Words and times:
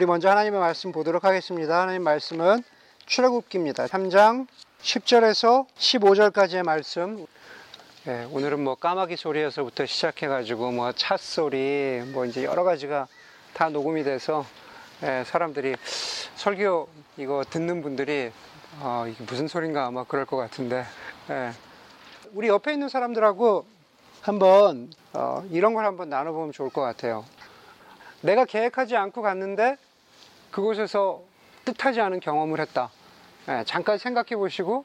우리 0.00 0.06
먼저 0.06 0.30
하나님의 0.30 0.58
말씀 0.58 0.92
보도록 0.92 1.24
하겠습니다. 1.24 1.78
하나님 1.78 2.04
말씀은 2.04 2.62
출애굽기입니다. 3.04 3.84
3장 3.84 4.46
10절에서 4.80 5.66
15절까지의 5.76 6.62
말씀. 6.62 7.26
예, 8.06 8.26
오늘은 8.32 8.64
뭐 8.64 8.76
까마귀 8.76 9.16
소리에서부터 9.16 9.84
시작해가지고 9.84 10.70
뭐 10.70 10.92
차 10.92 11.18
소리, 11.18 12.00
뭐 12.14 12.24
이제 12.24 12.44
여러 12.44 12.64
가지가 12.64 13.08
다 13.52 13.68
녹음이 13.68 14.02
돼서 14.02 14.46
예, 15.02 15.22
사람들이 15.26 15.76
설교 16.34 16.88
이거 17.18 17.44
듣는 17.50 17.82
분들이 17.82 18.32
어, 18.80 19.04
이게 19.06 19.22
무슨 19.24 19.48
소린가 19.48 19.84
아마 19.84 20.04
그럴 20.04 20.24
것 20.24 20.38
같은데 20.38 20.86
예, 21.28 21.50
우리 22.32 22.48
옆에 22.48 22.72
있는 22.72 22.88
사람들하고 22.88 23.66
한번 24.22 24.88
어, 25.12 25.44
이런 25.50 25.74
걸 25.74 25.84
한번 25.84 26.08
나눠보면 26.08 26.52
좋을 26.52 26.70
것 26.70 26.80
같아요. 26.80 27.26
내가 28.22 28.46
계획하지 28.46 28.96
않고 28.96 29.20
갔는데 29.20 29.76
그곳에서 30.50 31.22
뜻하지 31.64 32.00
않은 32.00 32.20
경험을 32.20 32.60
했다. 32.60 32.90
예, 33.48 33.64
잠깐 33.66 33.98
생각해 33.98 34.36
보시고 34.36 34.84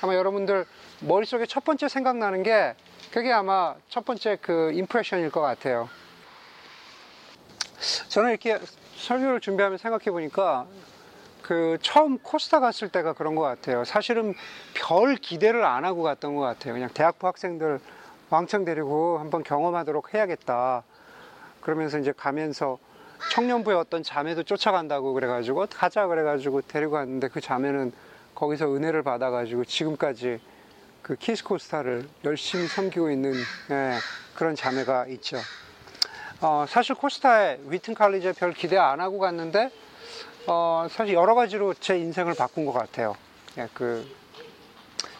아마 0.00 0.14
여러분들 0.14 0.66
머릿속에 1.00 1.46
첫 1.46 1.64
번째 1.64 1.88
생각나는 1.88 2.42
게 2.42 2.74
그게 3.12 3.32
아마 3.32 3.74
첫 3.88 4.04
번째 4.04 4.36
그 4.40 4.72
임프레션일 4.72 5.30
것 5.30 5.40
같아요. 5.40 5.88
저는 8.08 8.30
이렇게 8.30 8.58
설교를 8.96 9.40
준비하면 9.40 9.78
생각해 9.78 10.10
보니까 10.10 10.66
그 11.42 11.78
처음 11.80 12.18
코스타 12.18 12.60
갔을 12.60 12.88
때가 12.90 13.14
그런 13.14 13.34
것 13.34 13.42
같아요. 13.42 13.84
사실은 13.84 14.34
별 14.74 15.16
기대를 15.16 15.64
안 15.64 15.84
하고 15.84 16.02
갔던 16.02 16.34
것 16.34 16.42
같아요. 16.42 16.74
그냥 16.74 16.90
대학부 16.92 17.26
학생들 17.26 17.80
왕창 18.28 18.64
데리고 18.64 19.18
한번 19.18 19.42
경험하도록 19.42 20.12
해야겠다. 20.12 20.82
그러면서 21.62 21.98
이제 21.98 22.12
가면서 22.14 22.78
청년부의 23.32 23.76
어떤 23.76 24.02
자매도 24.02 24.42
쫓아간다고 24.44 25.12
그래가지고 25.12 25.66
가자 25.66 26.06
그래가지고 26.06 26.62
데리고 26.62 26.92
갔는데 26.92 27.28
그 27.28 27.40
자매는 27.40 27.92
거기서 28.34 28.74
은혜를 28.74 29.02
받아가지고 29.02 29.64
지금까지 29.64 30.40
그 31.02 31.16
키스코스타를 31.16 32.08
열심히 32.24 32.66
섬기고 32.68 33.10
있는 33.10 33.32
예, 33.70 33.98
그런 34.34 34.54
자매가 34.54 35.06
있죠. 35.08 35.38
어, 36.40 36.64
사실 36.68 36.94
코스타에 36.94 37.58
위튼 37.66 37.94
칼리지에 37.94 38.32
별 38.32 38.52
기대 38.52 38.76
안 38.76 39.00
하고 39.00 39.18
갔는데 39.18 39.70
어, 40.46 40.86
사실 40.90 41.14
여러 41.14 41.34
가지로 41.34 41.74
제 41.74 41.98
인생을 41.98 42.34
바꾼 42.34 42.64
것 42.64 42.72
같아요. 42.72 43.16
예, 43.56 43.68
그 43.74 44.06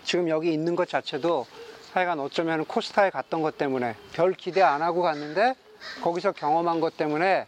지금 0.04 0.28
여기 0.28 0.52
있는 0.52 0.76
것 0.76 0.88
자체도 0.88 1.46
하여간 1.92 2.20
어쩌면 2.20 2.64
코스타에 2.64 3.10
갔던 3.10 3.42
것 3.42 3.58
때문에 3.58 3.96
별 4.12 4.32
기대 4.32 4.62
안 4.62 4.82
하고 4.82 5.02
갔는데 5.02 5.54
거기서 6.02 6.32
경험한 6.32 6.80
것 6.80 6.96
때문에 6.96 7.46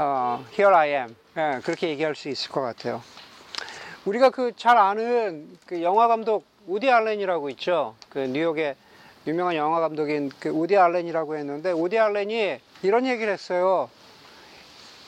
어, 0.00 0.44
here 0.52 0.72
I 0.72 0.90
am 0.90 1.16
예, 1.36 1.60
그렇게 1.64 1.88
얘기할 1.88 2.14
수 2.14 2.28
있을 2.28 2.52
것 2.52 2.60
같아요. 2.60 3.02
우리가 4.04 4.30
그 4.30 4.52
잘 4.56 4.78
아는 4.78 5.58
그 5.66 5.82
영화 5.82 6.06
감독 6.06 6.44
우디 6.68 6.88
알렌이라고 6.88 7.50
있죠. 7.50 7.96
그 8.08 8.20
뉴욕의 8.20 8.76
유명한 9.26 9.56
영화 9.56 9.80
감독인 9.80 10.30
그 10.38 10.50
우디 10.50 10.76
알렌이라고 10.76 11.36
했는데 11.36 11.72
우디 11.72 11.98
알렌이 11.98 12.60
이런 12.82 13.06
얘기를 13.06 13.32
했어요. 13.32 13.90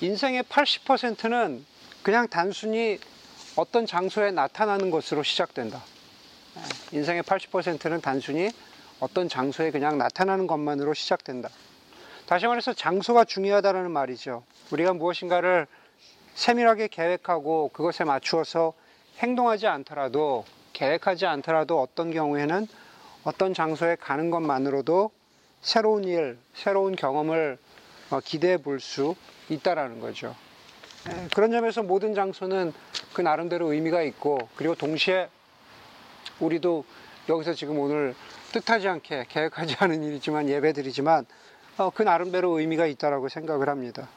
인생의 0.00 0.42
80%는 0.42 1.64
그냥 2.02 2.26
단순히 2.26 2.98
어떤 3.54 3.86
장소에 3.86 4.32
나타나는 4.32 4.90
것으로 4.90 5.22
시작된다. 5.22 5.80
예, 6.56 6.96
인생의 6.98 7.22
80%는 7.22 8.00
단순히 8.00 8.50
어떤 8.98 9.28
장소에 9.28 9.70
그냥 9.70 9.98
나타나는 9.98 10.48
것만으로 10.48 10.94
시작된다. 10.94 11.48
다시 12.26 12.48
말해서 12.48 12.72
장소가 12.72 13.24
중요하다는 13.24 13.88
말이죠. 13.92 14.42
우리가 14.70 14.92
무엇인가를 14.92 15.66
세밀하게 16.34 16.88
계획하고 16.88 17.70
그것에 17.72 18.04
맞추어서 18.04 18.72
행동하지 19.18 19.66
않더라도 19.66 20.44
계획하지 20.72 21.26
않더라도 21.26 21.80
어떤 21.80 22.10
경우에는 22.10 22.66
어떤 23.24 23.52
장소에 23.52 23.96
가는 23.96 24.30
것만으로도 24.30 25.10
새로운 25.60 26.04
일, 26.04 26.38
새로운 26.54 26.96
경험을 26.96 27.58
어, 28.10 28.20
기대해 28.24 28.56
볼 28.56 28.80
수 28.80 29.14
있다라는 29.50 30.00
거죠. 30.00 30.34
예, 31.08 31.28
그런 31.34 31.50
점에서 31.50 31.82
모든 31.82 32.14
장소는 32.14 32.72
그 33.12 33.20
나름대로 33.20 33.72
의미가 33.72 34.02
있고 34.02 34.38
그리고 34.56 34.74
동시에 34.74 35.28
우리도 36.38 36.84
여기서 37.28 37.52
지금 37.54 37.78
오늘 37.78 38.14
뜻하지 38.52 38.88
않게 38.88 39.26
계획하지 39.28 39.76
않은 39.80 40.02
일이지만 40.02 40.48
예배드리지만 40.48 41.26
어, 41.78 41.90
그 41.90 42.02
나름대로 42.02 42.58
의미가 42.58 42.86
있다라고 42.86 43.28
생각을 43.28 43.68
합니다. 43.68 44.08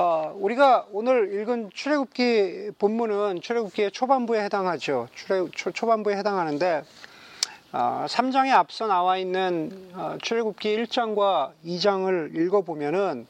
어, 0.00 0.32
우리가 0.36 0.86
오늘 0.92 1.40
읽은 1.40 1.70
출애굽기 1.74 2.70
본문은 2.78 3.40
출애굽기의 3.40 3.90
초반부에 3.90 4.44
해당하죠. 4.44 5.08
출애, 5.12 5.50
초, 5.56 5.72
초반부에 5.72 6.14
해당하는데 6.14 6.84
어, 7.72 8.06
3장에 8.08 8.52
앞서 8.52 8.86
나와 8.86 9.18
있는 9.18 9.90
어, 9.94 10.16
출애굽기 10.22 10.76
1장과 10.84 11.50
2장을 11.66 12.32
읽어보면은 12.32 13.26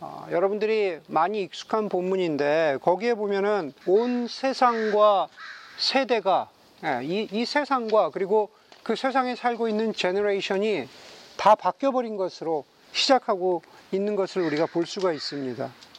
어, 0.00 0.26
여러분들이 0.30 1.00
많이 1.06 1.42
익숙한 1.42 1.90
본문인데 1.90 2.78
거기에 2.80 3.12
보면은 3.12 3.74
온 3.84 4.26
세상과 4.26 5.28
세대가 5.76 6.48
예, 6.82 7.04
이, 7.04 7.28
이 7.30 7.44
세상과 7.44 8.08
그리고 8.08 8.48
그 8.82 8.96
세상에 8.96 9.36
살고 9.36 9.68
있는 9.68 9.92
generation이 9.92 10.88
다 11.36 11.54
바뀌어버린 11.54 12.16
것으로 12.16 12.64
시작하고 12.92 13.60
있는 13.92 14.16
것을 14.16 14.40
우리가 14.40 14.64
볼 14.64 14.86
수가 14.86 15.12
있습니다. 15.12 15.89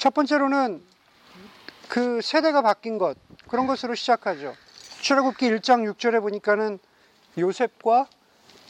첫 0.00 0.14
번째로는 0.14 0.82
그 1.90 2.22
세대가 2.22 2.62
바뀐 2.62 2.96
것, 2.96 3.18
그런 3.48 3.66
것으로 3.66 3.94
시작하죠. 3.94 4.54
출애굽기 5.02 5.50
1장 5.50 5.92
6절에 5.92 6.22
보니까는 6.22 6.78
요셉과 7.36 8.06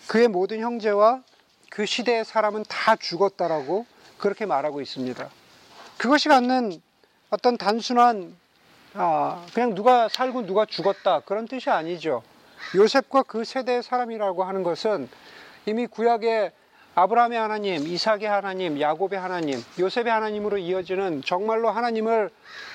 그의 0.09 0.27
모든 0.27 0.59
형제와 0.59 1.23
그 1.71 1.87
시대의 1.87 2.25
사람은 2.25 2.65
다 2.69 2.97
죽었다라고 2.97 3.87
그렇게 4.19 4.45
말하고 4.45 4.81
있습니다. 4.81 5.31
그것이 5.99 6.29
갖는 6.29 6.83
어떤 7.31 7.57
단순한 7.57 8.37
아, 8.95 9.47
그냥 9.55 9.77
누가 9.77 10.09
살고 10.09 10.47
누가 10.47 10.67
죽었다 10.67 11.21
그런 11.21 11.47
뜻이 11.47 11.71
아니죠. 11.71 12.25
요셉과 12.75 13.23
그 13.23 13.45
세대의 13.45 13.85
사람이라고 13.85 14.43
하는 14.43 14.65
것은 14.65 15.09
이미 15.67 15.87
구약의 15.87 16.51
아브라함의 16.95 17.39
하나님, 17.39 17.87
이삭의 17.87 18.25
하나님, 18.25 18.81
야곱의 18.81 19.19
하나님, 19.19 19.63
요셉의 19.79 20.13
하나님으로 20.13 20.59
이어지는 20.59 21.23
정말로 21.23 21.71
하나님을 21.71 22.31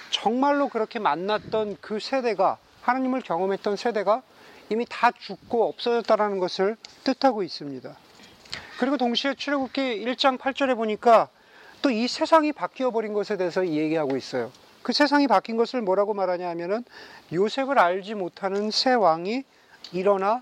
정말로 0.10 0.70
그렇게 0.70 1.00
만났던 1.00 1.78
그 1.82 2.00
세대가 2.00 2.58
하나님을 2.82 3.22
경험했던 3.22 3.76
세대가 3.76 4.22
이미 4.70 4.86
다 4.90 5.12
죽고 5.12 5.68
없어졌다라는 5.68 6.40
것을 6.40 6.78
뜻하고 7.04 7.44
있습니다. 7.44 7.96
그리고 8.80 8.98
동시에 8.98 9.36
출애굽기 9.36 9.82
1장 10.06 10.38
8절에 10.38 10.76
보니까 10.76 11.30
또 11.82 11.92
이 11.92 12.08
세상이 12.08 12.52
바뀌어 12.52 12.90
버린 12.90 13.14
것에 13.14 13.38
대해서 13.38 13.68
얘기하고 13.68 14.18
있어요. 14.18 14.52
그 14.82 14.92
세상이 14.92 15.28
바뀐 15.28 15.56
것을 15.56 15.82
뭐라고 15.82 16.16
말하냐 16.16 16.50
하면은 16.50 16.84
요셉을 17.32 17.78
알지 17.78 18.16
못하는 18.16 18.72
새 18.72 18.94
왕이 18.94 19.44
일어나 19.92 20.42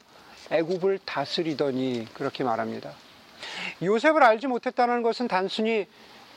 애굽을 0.52 1.00
다스리더니 1.06 2.08
그렇게 2.14 2.46
말합니다. 2.46 2.94
요셉을 3.82 4.24
알지 4.24 4.48
못했다는 4.48 5.02
것은 5.02 5.28
단순히 5.28 5.88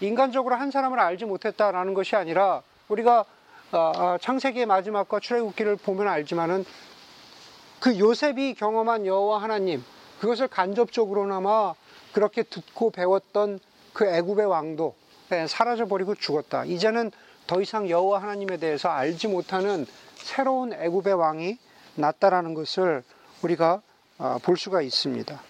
인간적으로 0.00 0.54
한 0.54 0.70
사람을 0.70 0.98
알지 0.98 1.24
못했다라는 1.24 1.94
것이 1.94 2.16
아니라 2.16 2.62
우리가 2.88 3.24
어, 3.72 3.78
어, 3.78 4.16
창세기의 4.20 4.66
마지막과 4.66 5.20
출애굽기를 5.20 5.76
보면 5.76 6.08
알지만은 6.08 6.64
그 7.80 7.98
요셉이 7.98 8.54
경험한 8.54 9.06
여호와 9.06 9.42
하나님 9.42 9.82
그것을 10.20 10.48
간접적으로나마 10.48 11.74
그렇게 12.12 12.42
듣고 12.42 12.90
배웠던 12.90 13.60
그 13.92 14.06
애굽의 14.06 14.46
왕도 14.46 14.94
예, 15.32 15.46
사라져 15.46 15.86
버리고 15.86 16.14
죽었다. 16.14 16.64
이제는 16.64 17.10
더 17.46 17.60
이상 17.60 17.88
여호와 17.88 18.22
하나님에 18.22 18.56
대해서 18.58 18.88
알지 18.88 19.28
못하는 19.28 19.86
새로운 20.14 20.72
애굽의 20.72 21.14
왕이 21.14 21.58
났다라는 21.96 22.54
것을 22.54 23.02
우리가 23.42 23.82
어, 24.18 24.38
볼 24.42 24.56
수가 24.56 24.82
있습니다. 24.82 25.40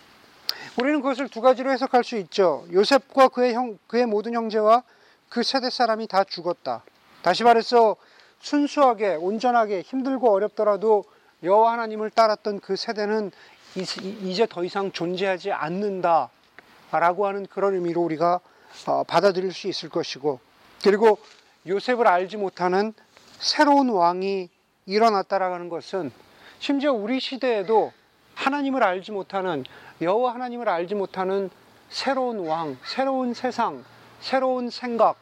우리는 0.78 1.00
그것을 1.00 1.28
두 1.28 1.40
가지로 1.40 1.70
해석할 1.70 2.04
수 2.04 2.16
있죠. 2.18 2.66
요셉과 2.70 3.28
그의 3.28 3.54
형, 3.54 3.78
그의 3.86 4.04
모든 4.04 4.34
형제와 4.34 4.82
그 5.30 5.42
세대 5.42 5.70
사람이 5.70 6.06
다 6.06 6.22
죽었다. 6.22 6.82
다시 7.22 7.44
말해서 7.44 7.96
순수하게 8.40 9.14
온전하게 9.14 9.80
힘들고 9.80 10.30
어렵더라도 10.30 11.04
여호와 11.42 11.72
하나님을 11.72 12.10
따랐던 12.10 12.60
그 12.60 12.76
세대는 12.76 13.32
이제 13.74 14.46
더 14.48 14.64
이상 14.64 14.92
존재하지 14.92 15.50
않는다라고 15.52 17.26
하는 17.26 17.46
그런 17.46 17.74
의미로 17.74 18.02
우리가 18.02 18.40
어, 18.86 19.04
받아들일 19.04 19.52
수 19.52 19.68
있을 19.68 19.88
것이고 19.88 20.40
그리고 20.82 21.18
요셉을 21.66 22.06
알지 22.06 22.36
못하는 22.36 22.92
새로운 23.38 23.88
왕이 23.88 24.50
일어났다라는 24.84 25.70
것은 25.70 26.12
심지어 26.58 26.92
우리 26.92 27.18
시대에도 27.18 27.92
하나님을 28.36 28.84
알지 28.84 29.10
못하는 29.10 29.64
여호와 30.00 30.34
하나님을 30.34 30.68
알지 30.68 30.94
못하는 30.94 31.50
새로운 31.88 32.46
왕, 32.46 32.76
새로운 32.84 33.34
세상, 33.34 33.84
새로운 34.20 34.70
생각, 34.70 35.16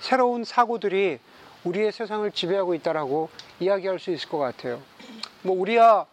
새로운 0.00 0.44
사고들이 0.44 1.18
우리의 1.64 1.90
세상을 1.92 2.30
지배하고 2.30 2.74
있다라고 2.74 3.28
이야기할 3.58 3.98
수 3.98 4.10
있을 4.12 4.28
것 4.28 4.38
같아요. 4.38 4.80
뭐 5.42 5.58
우리야 5.58 6.06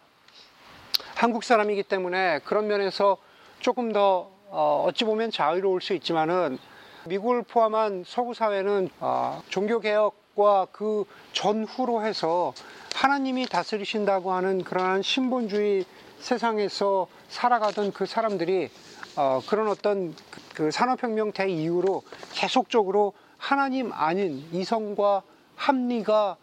한국 1.14 1.44
사람이기 1.44 1.84
때문에 1.84 2.40
그런 2.44 2.66
면에서 2.66 3.18
조금 3.60 3.92
더 3.92 4.30
어, 4.50 4.84
어찌 4.86 5.04
보면 5.04 5.30
자유로울 5.30 5.80
수 5.80 5.92
있지만은 5.94 6.58
미국을 7.06 7.42
포함한 7.42 8.04
서구 8.06 8.34
사회는 8.34 8.88
어, 9.00 9.42
종교 9.48 9.80
개혁과 9.80 10.68
그 10.72 11.04
전후로 11.32 12.04
해서 12.04 12.54
하나님이 12.94 13.46
다스리신다고 13.46 14.32
하는 14.32 14.64
그러한 14.64 15.02
신본주의 15.02 15.84
세상에서 16.20 17.06
살아가던 17.28 17.92
그 17.92 18.06
사람들이 18.06 18.70
어, 19.16 19.40
그런 19.48 19.68
어떤 19.68 20.14
그, 20.30 20.40
그 20.54 20.70
산업혁명 20.70 21.32
대 21.32 21.48
이후로 21.48 22.02
계속적으로 22.32 23.14
하나님 23.36 23.92
아닌 23.92 24.44
이성과 24.52 25.22
합리가 25.56 26.36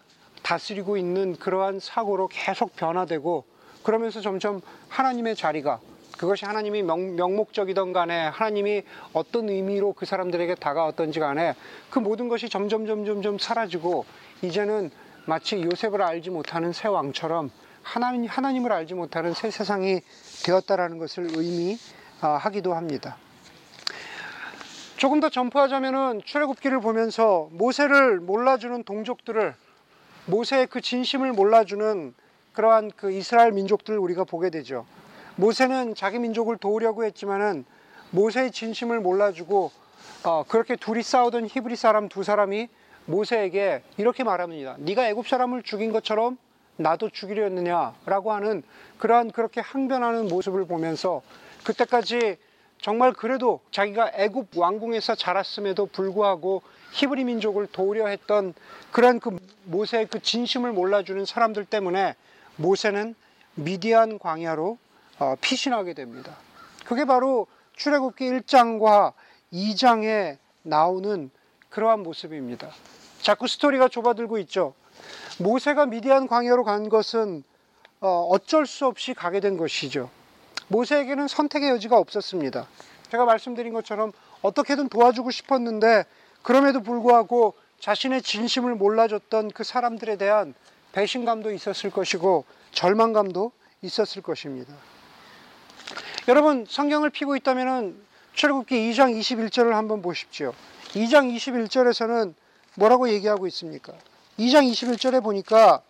다스리고 0.44 0.98
있는 0.98 1.36
그러한 1.36 1.80
사고로 1.80 2.28
계속 2.28 2.76
변화되고 2.76 3.46
그러면서 3.84 4.22
점점 4.22 4.62
하나님의 4.90 5.36
자리가 5.36 5.80
그것이 6.18 6.46
하나님이 6.46 6.84
명, 6.84 7.16
명목적이던 7.16 7.94
간에 7.94 8.28
하나님이 8.28 8.84
어떤 9.14 9.50
의미로 9.50 9.94
그 9.94 10.06
사람들에게 10.06 10.56
다가왔던지 10.56 11.20
간에 11.20 11.56
그 11.90 12.00
모든 12.00 12.30
것이 12.30 12.50
점점 12.50 12.86
점점 12.86 13.22
점 13.22 13.38
사라지고 13.38 14.06
이제는 14.42 14.92
마치 15.26 15.62
요셉을 15.62 16.02
알지 16.02 16.30
못하는 16.30 16.72
새 16.72 16.88
왕처럼 16.88 17.52
하나님, 17.86 18.26
하나님을 18.26 18.74
알지 18.74 18.96
못하는 18.96 19.34
새 19.34 19.52
세상이 19.52 20.02
되었다라는 20.44 20.98
것을 20.98 21.30
의미하기도 21.36 22.74
합니다. 22.74 23.16
조금 24.98 25.20
더 25.20 25.30
점프하자면은 25.30 26.22
출애굽기를 26.26 26.80
보면서 26.82 27.48
모세를 27.52 28.20
몰라주는 28.20 28.84
동족들을 28.84 29.54
모세의 30.26 30.68
그 30.68 30.82
진심을 30.82 31.34
몰라주는 31.34 32.16
그러한 32.54 32.92
그 32.96 33.12
이스라엘 33.12 33.52
민족들을 33.52 34.00
우리가 34.00 34.24
보게 34.24 34.50
되죠. 34.50 34.86
모세는 35.36 35.94
자기 35.94 36.18
민족을 36.18 36.58
도우려고 36.58 37.06
했지만은 37.06 37.66
모세의 38.10 38.52
진심을 38.52 39.00
몰라주고 39.00 39.72
어, 40.24 40.44
그렇게 40.48 40.76
둘이 40.76 41.04
싸우던 41.04 41.48
히브리 41.48 41.76
사람 41.76 42.10
두 42.10 42.24
사람이 42.24 42.68
모세에게 43.06 43.84
이렇게 43.98 44.24
말합니다. 44.24 44.76
네가 44.80 45.08
애굽 45.10 45.28
사람을 45.28 45.62
죽인 45.62 45.92
것처럼 45.92 46.38
나도 46.78 47.10
죽이려 47.10 47.44
했느냐라고 47.44 48.34
하는 48.34 48.64
그러한 48.98 49.32
그렇게 49.32 49.62
항변하는 49.62 50.28
모습을 50.28 50.66
보면서 50.66 51.22
그때까지 51.64 52.38
정말 52.80 53.14
그래도 53.14 53.62
자기가 53.72 54.12
애굽 54.14 54.50
왕궁에서 54.56 55.16
자랐음에도 55.16 55.88
불구하고 55.88 56.62
히브리 56.92 57.24
민족을 57.24 57.68
도우려 57.68 58.08
했던 58.08 58.54
그런 58.92 59.20
그 59.20 59.38
모세의 59.64 60.08
그 60.08 60.22
진심을 60.22 60.72
몰라주는 60.72 61.26
사람들 61.26 61.66
때문에 61.66 62.16
모세는 62.58 63.16
미디안 63.56 64.20
광야로 64.20 64.78
어, 65.20 65.36
피신하게 65.42 65.94
됩니다. 65.94 66.36
그게 66.86 67.06
바로 67.06 67.48
출애굽기 67.74 68.26
1장과 68.26 69.14
2장에 69.52 70.38
나오는 70.62 71.32
그러한 71.70 72.04
모습입니다. 72.04 72.70
자꾸 73.22 73.48
스토리가 73.48 73.88
좁아들고 73.88 74.38
있죠. 74.40 74.74
모세가 75.40 75.88
미디안 75.88 76.28
광야로 76.28 76.64
간 76.64 76.90
것은 76.90 77.44
어, 78.00 78.28
어쩔 78.30 78.66
수 78.66 78.86
없이 78.86 79.14
가게 79.14 79.40
된 79.40 79.58
것이죠. 79.58 80.10
모세에게는 80.68 81.28
선택의 81.28 81.70
여지가 81.72 81.98
없었습니다. 81.98 82.68
제가 83.12 83.26
말씀드린 83.26 83.74
것처럼 83.74 84.12
어떻게든 84.42 84.90
도와주고 84.90 85.32
싶었는데 85.32 86.06
그럼에도 86.42 86.82
불구하고 86.82 87.54
자신의 87.80 88.22
진심을 88.22 88.76
몰라줬던 88.76 89.52
그 89.52 89.64
사람들에 89.64 90.18
대한 90.18 90.54
배신감도 90.92 91.52
있었을 91.52 91.90
것이고 91.90 92.46
절망감도 92.72 93.52
있었을 93.82 94.22
것입니다. 94.22 94.74
여러분 96.28 96.66
성경을 96.68 97.10
피고 97.10 97.36
있다면 97.36 98.00
출애굽기 98.34 98.76
2장 98.92 99.18
21절을 99.20 99.72
한번 99.72 100.02
보십시오. 100.02 100.54
2장 100.90 101.36
21절에서는 101.36 102.34
뭐라고 102.76 103.10
얘기하고 103.10 103.48
있습니까? 103.48 103.94
2장 104.40 104.70
21절에 104.70 105.24
보니까 105.24 105.82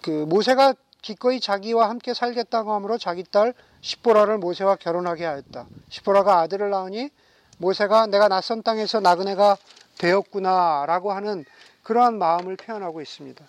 그 0.00 0.10
모세가 0.10 0.74
기꺼이 1.02 1.40
자기와 1.40 1.88
함께 1.88 2.14
살겠다고 2.14 2.72
하므로 2.74 2.98
자기 2.98 3.24
딸 3.24 3.54
시보라를 3.80 4.38
모세와 4.38 4.76
결혼하게 4.76 5.24
하였다. 5.24 5.66
시보라가 5.88 6.40
아들을 6.40 6.70
낳으니 6.70 7.10
모세가 7.58 8.06
내가 8.06 8.28
낯선 8.28 8.62
땅에서 8.62 9.00
나그네가 9.00 9.56
되었구나라고 9.98 11.12
하는 11.12 11.44
그러한 11.82 12.18
마음을 12.18 12.56
표현하고 12.56 13.00
있습니다. 13.00 13.44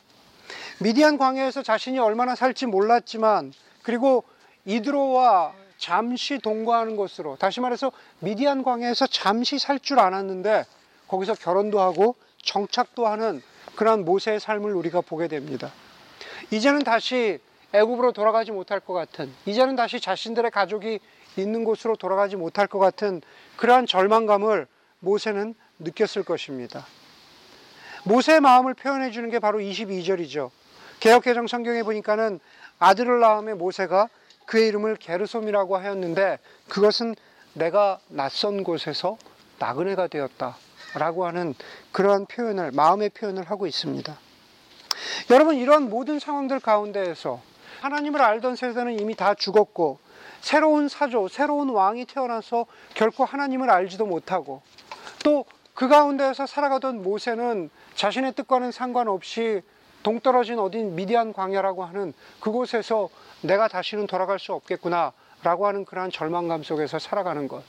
미디안 0.79 1.17
광야에서 1.17 1.61
자신이 1.61 1.99
얼마나 1.99 2.35
살지 2.35 2.65
몰랐지만 2.65 3.53
그리고 3.83 4.23
이드로와 4.65 5.53
잠시 5.77 6.39
동거하는 6.39 6.95
것으로 6.95 7.35
다시 7.37 7.59
말해서 7.59 7.91
미디안 8.19 8.63
광야에서 8.63 9.07
잠시 9.07 9.59
살 9.59 9.79
줄 9.79 9.99
알았는데 9.99 10.65
거기서 11.07 11.35
결혼도 11.35 11.79
하고 11.79 12.15
정착도 12.43 13.07
하는 13.07 13.41
그러한 13.75 14.05
모세의 14.05 14.39
삶을 14.39 14.73
우리가 14.73 15.01
보게 15.01 15.27
됩니다. 15.27 15.71
이제는 16.51 16.83
다시 16.83 17.39
애굽으로 17.73 18.11
돌아가지 18.11 18.51
못할 18.51 18.79
것 18.79 18.93
같은 18.93 19.31
이제는 19.45 19.75
다시 19.75 19.99
자신들의 19.99 20.51
가족이 20.51 20.99
있는 21.37 21.63
곳으로 21.63 21.95
돌아가지 21.95 22.35
못할 22.35 22.67
것 22.67 22.79
같은 22.79 23.21
그러한 23.55 23.85
절망감을 23.85 24.67
모세는 24.99 25.55
느꼈을 25.79 26.23
것입니다. 26.23 26.85
모세의 28.03 28.41
마음을 28.41 28.73
표현해 28.73 29.11
주는 29.11 29.29
게 29.29 29.39
바로 29.39 29.59
22절이죠. 29.59 30.49
개혁개정 30.99 31.47
성경에 31.47 31.83
보니까는 31.83 32.39
아들을 32.79 33.19
낳음에 33.19 33.53
모세가 33.53 34.09
그의 34.45 34.67
이름을 34.67 34.97
게르솜이라고 34.97 35.77
하였는데 35.77 36.39
그것은 36.67 37.15
내가 37.53 37.99
낯선 38.07 38.63
곳에서 38.63 39.17
나그네가 39.59 40.07
되었다. 40.07 40.57
라고 40.95 41.25
하는 41.25 41.53
그러한 41.91 42.25
표현을, 42.25 42.71
마음의 42.71 43.09
표현을 43.09 43.49
하고 43.49 43.67
있습니다. 43.67 44.17
여러분, 45.29 45.55
이런 45.55 45.89
모든 45.89 46.19
상황들 46.19 46.59
가운데에서 46.59 47.41
하나님을 47.81 48.21
알던 48.21 48.55
세대는 48.55 48.99
이미 48.99 49.15
다 49.15 49.33
죽었고, 49.33 49.99
새로운 50.41 50.89
사조, 50.89 51.27
새로운 51.27 51.69
왕이 51.69 52.05
태어나서 52.05 52.65
결코 52.93 53.25
하나님을 53.25 53.69
알지도 53.69 54.05
못하고, 54.05 54.61
또 55.23 55.45
그 55.81 55.87
가운데에서 55.87 56.45
살아가던 56.45 57.01
모세는 57.01 57.71
자신의 57.95 58.33
뜻과는 58.33 58.71
상관없이 58.71 59.61
동떨어진 60.03 60.59
어딘 60.59 60.95
미디안 60.95 61.33
광야라고 61.33 61.83
하는 61.83 62.13
그곳에서 62.39 63.09
내가 63.41 63.67
다시는 63.67 64.05
돌아갈 64.05 64.37
수 64.37 64.53
없겠구나 64.53 65.11
라고 65.41 65.65
하는 65.65 65.83
그러한 65.85 66.11
절망감 66.11 66.61
속에서 66.61 66.99
살아가는 66.99 67.47
것. 67.47 67.63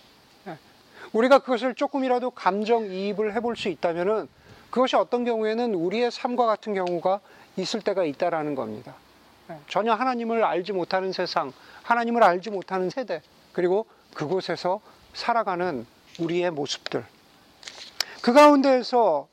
예. 1.14 1.18
우리가 1.18 1.40
그것을 1.40 1.74
조금이라도 1.74 2.30
감정이입을 2.30 3.34
해볼 3.34 3.56
수 3.56 3.68
있다면은 3.68 4.28
그것이 4.70 4.96
어떤 4.96 5.24
경우에는 5.24 5.74
우리의 5.74 6.10
삶과 6.10 6.46
같은 6.46 6.74
경우가 6.74 7.20
있을 7.56 7.80
때가 7.80 8.04
있다라는 8.04 8.54
겁니다. 8.54 8.94
예. 9.50 9.56
전혀 9.68 9.92
하나님을 9.92 10.44
알지 10.44 10.72
못하는 10.72 11.12
세상, 11.12 11.52
하나님을 11.82 12.22
알지 12.22 12.50
못하는 12.50 12.90
세대, 12.90 13.22
그리고 13.52 13.86
그곳에서 14.14 14.80
살아가는 15.14 15.86
우리의 16.18 16.50
모습들. 16.50 17.04
그 18.22 18.32
가운데에서 18.32 19.28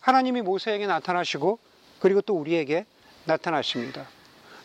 하나님이 0.00 0.42
모세에게 0.42 0.86
나타나시고 0.86 1.58
그리고 1.98 2.20
또 2.20 2.34
우리에게 2.34 2.84
나타나십니다. 3.24 4.06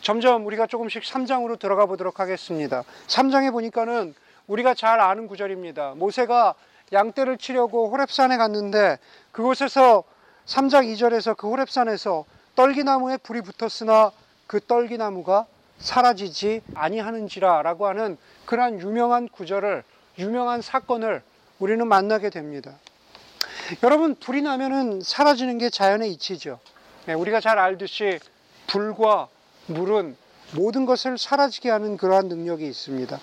점점 0.01 0.45
우리가 0.45 0.67
조금씩 0.67 1.03
3장으로 1.03 1.57
들어가 1.59 1.85
보도록 1.85 2.19
하겠습니다. 2.19 2.83
3장에 3.07 3.51
보니까는 3.51 4.13
우리가 4.49 4.73
잘 4.73 4.99
아는 4.99 5.27
구절입니다. 5.27 5.93
모세가 5.95 6.55
양떼를 6.91 7.37
치려고 7.37 7.89
호렙산에 7.89 8.37
갔는데 8.37 8.97
그곳에서 9.31 10.03
3장 10.45 10.91
2절에서 10.93 11.37
그 11.37 11.47
호렙산에서 11.47 12.25
떨기나무에 12.55 13.17
불이 13.17 13.41
붙었으나 13.41 14.11
그 14.47 14.59
떨기나무가 14.59 15.45
사라지지 15.77 16.61
아니하는지라라고 16.73 17.87
하는 17.87 18.17
그러한 18.45 18.81
유명한 18.81 19.29
구절을 19.29 19.83
유명한 20.17 20.61
사건을 20.61 21.21
우리는 21.59 21.87
만나게 21.87 22.31
됩니다. 22.31 22.73
여러분 23.83 24.15
불이 24.15 24.41
나면은 24.41 25.01
사라지는 25.01 25.59
게 25.59 25.69
자연의 25.69 26.11
이치죠. 26.13 26.59
네, 27.05 27.13
우리가 27.13 27.39
잘 27.39 27.59
알듯이 27.59 28.19
불과 28.65 29.27
물은 29.67 30.17
모든 30.55 30.85
것을 30.85 31.19
사라지게 31.19 31.69
하는 31.69 31.95
그러한 31.95 32.27
능력이 32.27 32.67
있습니다. 32.67 33.19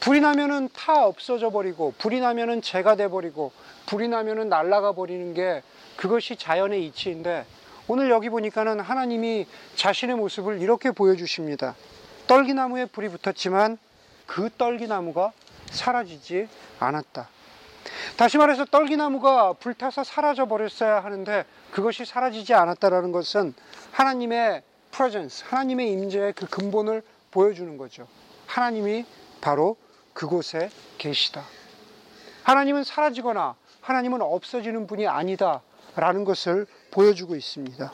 불이 0.00 0.20
나면은 0.20 0.68
타 0.72 1.04
없어져 1.04 1.50
버리고 1.50 1.94
불이 1.98 2.20
나면은 2.20 2.62
재가 2.62 2.96
돼 2.96 3.08
버리고 3.08 3.52
불이 3.86 4.08
나면은 4.08 4.48
날아가 4.48 4.92
버리는 4.92 5.34
게 5.34 5.62
그것이 5.96 6.36
자연의 6.36 6.86
이치인데 6.86 7.44
오늘 7.88 8.10
여기 8.10 8.30
보니까는 8.30 8.80
하나님이 8.80 9.46
자신의 9.74 10.16
모습을 10.16 10.60
이렇게 10.60 10.92
보여주십니다. 10.92 11.74
떨기나무에 12.26 12.86
불이 12.86 13.08
붙었지만 13.08 13.78
그 14.26 14.48
떨기나무가 14.56 15.32
사라지지 15.70 16.48
않았다. 16.78 17.28
다시 18.16 18.38
말해서 18.38 18.64
떨기나무가 18.64 19.52
불타서 19.54 20.04
사라져 20.04 20.46
버렸어야 20.46 21.02
하는데 21.02 21.44
그것이 21.72 22.04
사라지지 22.04 22.54
않았다라는 22.54 23.12
것은 23.12 23.54
하나님의 23.92 24.62
프레젠스, 24.92 25.44
하나님의 25.48 25.90
임재의 25.90 26.32
그 26.34 26.46
근본을 26.46 27.02
보여주는 27.30 27.76
거죠. 27.76 28.06
하나님이 28.46 29.04
바로 29.40 29.76
그곳에 30.12 30.70
계시다. 30.98 31.44
하나님은 32.44 32.84
사라지거나 32.84 33.54
하나님은 33.80 34.22
없어지는 34.22 34.86
분이 34.86 35.06
아니다 35.06 35.62
라는 35.96 36.24
것을 36.24 36.66
보여주고 36.90 37.34
있습니다. 37.36 37.92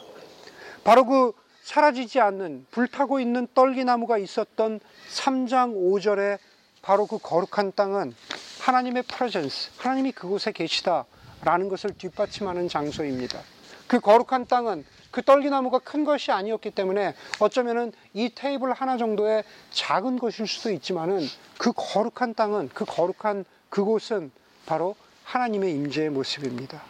바로 0.84 1.04
그 1.04 1.32
사라지지 1.62 2.20
않는 2.20 2.66
불타고 2.70 3.18
있는 3.18 3.48
떨기나무가 3.54 4.18
있었던 4.18 4.80
3장 5.12 5.74
5절에 5.74 6.38
바로 6.82 7.06
그 7.06 7.18
거룩한 7.18 7.72
땅은 7.74 8.14
하나님의 8.60 9.02
프레젠스, 9.04 9.70
하나님이 9.76 10.12
그곳에 10.12 10.52
계시다라는 10.52 11.68
것을 11.68 11.90
뒷받침하는 11.98 12.68
장소입니다. 12.68 13.40
그 13.86 14.00
거룩한 14.00 14.46
땅은 14.46 14.84
그 15.10 15.22
떨기나무가 15.22 15.78
큰 15.78 16.04
것이 16.04 16.30
아니었기 16.30 16.72
때문에 16.72 17.14
어쩌면은 17.40 17.92
이 18.12 18.30
테이블 18.34 18.72
하나 18.72 18.96
정도의 18.96 19.44
작은 19.70 20.18
것일 20.18 20.46
수도 20.46 20.70
있지만은 20.70 21.20
그 21.58 21.72
거룩한 21.74 22.34
땅은 22.34 22.70
그 22.74 22.84
거룩한 22.84 23.44
그곳은 23.70 24.30
바로 24.66 24.96
하나님의 25.24 25.72
임재의 25.72 26.10
모습입니다. 26.10 26.82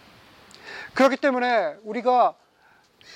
그렇기 0.94 1.16
때문에 1.18 1.76
우리가 1.84 2.34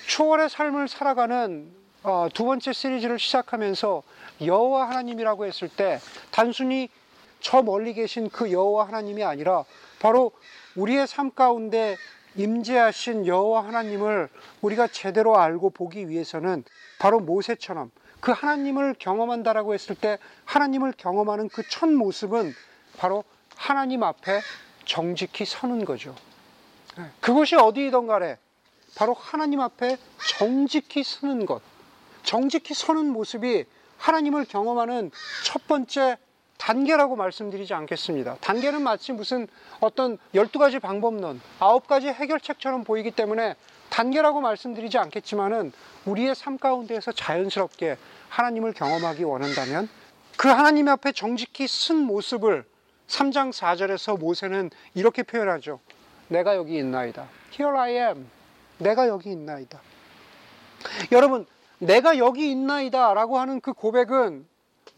초월의 0.07 0.49
삶을 0.49 0.87
살아가는 0.87 1.71
어, 2.03 2.27
두 2.33 2.45
번째 2.45 2.73
시리즈를 2.73 3.19
시작하면서 3.19 4.03
여호와 4.43 4.89
하나님이라고 4.89 5.45
했을 5.45 5.69
때 5.69 5.99
단순히 6.31 6.89
저 7.41 7.61
멀리 7.61 7.93
계신 7.93 8.29
그 8.29 8.51
여호와 8.51 8.87
하나님이 8.87 9.23
아니라 9.23 9.65
바로 9.99 10.31
우리의 10.75 11.05
삶 11.07 11.31
가운데 11.31 11.97
임재하신 12.35 13.25
여호와 13.27 13.65
하나님을 13.65 14.29
우리가 14.61 14.87
제대로 14.87 15.37
알고 15.37 15.71
보기 15.71 16.09
위해서는 16.09 16.63
바로 16.99 17.19
모세처럼 17.19 17.91
그 18.19 18.31
하나님을 18.31 18.95
경험한다라고 18.99 19.73
했을 19.73 19.95
때 19.95 20.17
하나님을 20.45 20.93
경험하는 20.97 21.49
그 21.49 21.63
첫 21.69 21.89
모습은 21.89 22.53
바로 22.97 23.23
하나님 23.55 24.03
앞에 24.03 24.41
정직히 24.85 25.45
서는 25.45 25.85
거죠. 25.85 26.15
네, 26.97 27.05
그것이 27.19 27.55
어디이던 27.55 28.07
간에 28.07 28.37
바로 28.95 29.13
하나님 29.13 29.61
앞에 29.61 29.97
정직히 30.37 31.03
서는 31.03 31.45
것, 31.45 31.61
정직히 32.23 32.73
서는 32.73 33.07
모습이 33.11 33.65
하나님을 33.97 34.45
경험하는 34.45 35.11
첫 35.45 35.67
번째 35.67 36.17
단계라고 36.61 37.15
말씀드리지 37.15 37.73
않겠습니다. 37.73 38.37
단계는 38.39 38.83
마치 38.83 39.13
무슨 39.13 39.47
어떤 39.79 40.19
12가지 40.35 40.79
방법론, 40.79 41.41
9가지 41.59 42.13
해결책처럼 42.13 42.83
보이기 42.83 43.09
때문에 43.09 43.55
단계라고 43.89 44.41
말씀드리지 44.41 44.99
않겠지만은 44.99 45.73
우리의 46.05 46.35
삶 46.35 46.59
가운데에서 46.59 47.13
자연스럽게 47.13 47.97
하나님을 48.29 48.73
경험하기 48.73 49.23
원한다면 49.23 49.89
그 50.37 50.49
하나님 50.49 50.87
앞에 50.87 51.13
정직히 51.13 51.67
쓴 51.67 51.97
모습을 51.97 52.63
3장 53.07 53.51
4절에서 53.51 54.19
모세는 54.19 54.69
이렇게 54.93 55.23
표현하죠. 55.23 55.79
내가 56.27 56.55
여기 56.55 56.77
있나이다. 56.77 57.27
Here 57.53 57.75
I 57.75 57.95
am. 57.95 58.29
내가 58.77 59.07
여기 59.07 59.31
있나이다. 59.31 59.81
여러분, 61.11 61.47
내가 61.79 62.19
여기 62.19 62.51
있나이다 62.51 63.15
라고 63.15 63.39
하는 63.39 63.59
그 63.61 63.73
고백은 63.73 64.50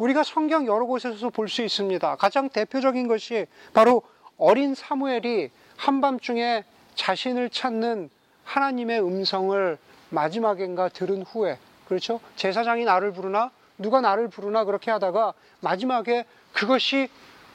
우리가 0.03 0.23
성경 0.23 0.65
여러 0.67 0.85
곳에서 0.85 1.29
볼 1.29 1.47
수 1.47 1.61
있습니다. 1.61 2.17
가장 2.17 2.49
대표적인 2.49 3.07
것이 3.07 3.45
바로 3.73 4.01
어린 4.37 4.75
사무엘이 4.75 5.49
한밤중에 5.77 6.65
자신을 6.95 7.49
찾는 7.49 8.09
하나님의 8.43 9.01
음성을 9.01 9.77
마지막엔가 10.09 10.89
들은 10.89 11.21
후에 11.21 11.57
그렇죠? 11.87 12.19
제사장이 12.35 12.83
나를 12.83 13.13
부르나 13.13 13.51
누가 13.77 14.01
나를 14.01 14.27
부르나 14.27 14.65
그렇게 14.65 14.91
하다가 14.91 15.33
마지막에 15.61 16.25
그것이 16.51 17.09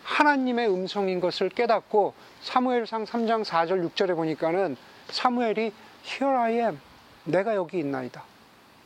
하나님의 0.05 0.69
음성인 0.73 1.21
것을 1.21 1.51
깨닫고 1.51 2.15
사무엘상 2.41 3.05
3장 3.05 3.45
4절 3.45 3.87
6절에 3.91 4.17
보니까는 4.17 4.77
사무엘이 5.11 5.73
Here 6.07 6.35
I 6.35 6.53
am 6.55 6.81
내가 7.25 7.55
여기 7.55 7.79
있나이다. 7.79 8.25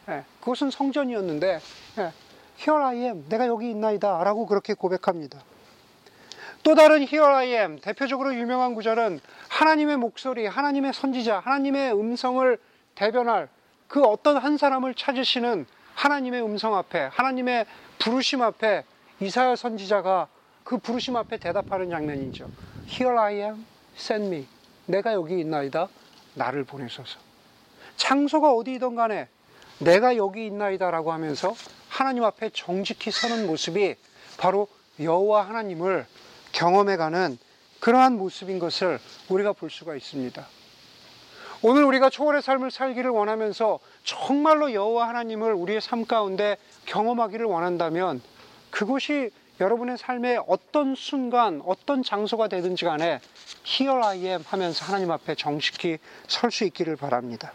예, 0.09 0.25
그것은 0.41 0.71
성전이었는데 0.73 1.61
예, 1.99 2.13
Here 2.59 2.83
I 2.83 2.97
am 2.99 3.29
내가 3.29 3.47
여기 3.47 3.71
있나이다 3.71 4.23
라고 4.25 4.47
그렇게 4.47 4.75
고백합니다. 4.75 5.43
또 6.63 6.75
다른 6.75 7.03
Here 7.03 7.25
I 7.25 7.49
am 7.49 7.81
대표적으로 7.81 8.35
유명한 8.35 8.75
구절은 8.75 9.21
하나님의 9.49 9.97
목소리, 9.97 10.47
하나님의 10.47 10.93
선지자, 10.93 11.41
하나님의 11.41 11.93
음성을 11.93 12.59
대변할 12.95 13.49
그 13.89 14.03
어떤 14.05 14.37
한 14.37 14.57
사람을 14.57 14.95
찾으시는 14.95 15.67
하나님의 15.95 16.43
음성 16.43 16.77
앞에, 16.77 17.11
하나님의 17.13 17.67
부르심 17.99 18.43
앞에 18.43 18.85
이사야 19.21 19.57
선지자가 19.57 20.29
그 20.65 20.79
부르심 20.79 21.17
앞에 21.17 21.39
대답하는 21.39 21.91
장면이죠. 21.91 22.49
Here 22.89 23.19
I 23.19 23.35
am, 23.37 23.67
send 23.97 24.27
me. 24.27 24.47
내가 24.87 25.13
여기 25.13 25.39
있나이다. 25.41 25.89
나를 26.35 26.65
보내소서. 26.65 27.19
장소가 27.97 28.53
어디이든 28.53 28.97
간에 28.97 29.29
내가 29.79 30.17
여기 30.17 30.47
있나이다라고 30.47 31.13
하면서 31.13 31.55
하나님 31.93 32.25
앞에 32.25 32.49
정직히 32.55 33.11
서는 33.11 33.47
모습이 33.47 33.97
바로 34.39 34.67
여호와 34.99 35.47
하나님을 35.47 36.07
경험해가는 36.53 37.37
그러한 37.81 38.17
모습인 38.17 38.59
것을 38.59 38.99
우리가 39.29 39.53
볼 39.53 39.69
수가 39.69 39.95
있습니다. 39.95 40.47
오늘 41.61 41.85
우리가 41.85 42.09
초월의 42.09 42.41
삶을 42.41 42.71
살기를 42.71 43.11
원하면서 43.11 43.79
정말로 44.05 44.73
여호와 44.73 45.07
하나님을 45.11 45.53
우리의 45.53 45.83
삶 45.83 46.07
가운데 46.07 46.57
경험하기를 46.87 47.45
원한다면 47.45 48.23
그것이 48.71 49.31
여러분의 49.61 49.99
삶의 49.99 50.45
어떤 50.47 50.95
순간, 50.95 51.61
어떤 51.67 52.03
장소가 52.03 52.49
되든지 52.49 52.87
간에 52.87 53.21
Here 53.67 54.03
I 54.03 54.27
am 54.29 54.43
하면서 54.47 54.83
하나님 54.87 55.11
앞에 55.11 55.35
정직히 55.35 55.99
설 56.27 56.51
수 56.51 56.65
있기를 56.65 56.97
바랍니다. 56.97 57.53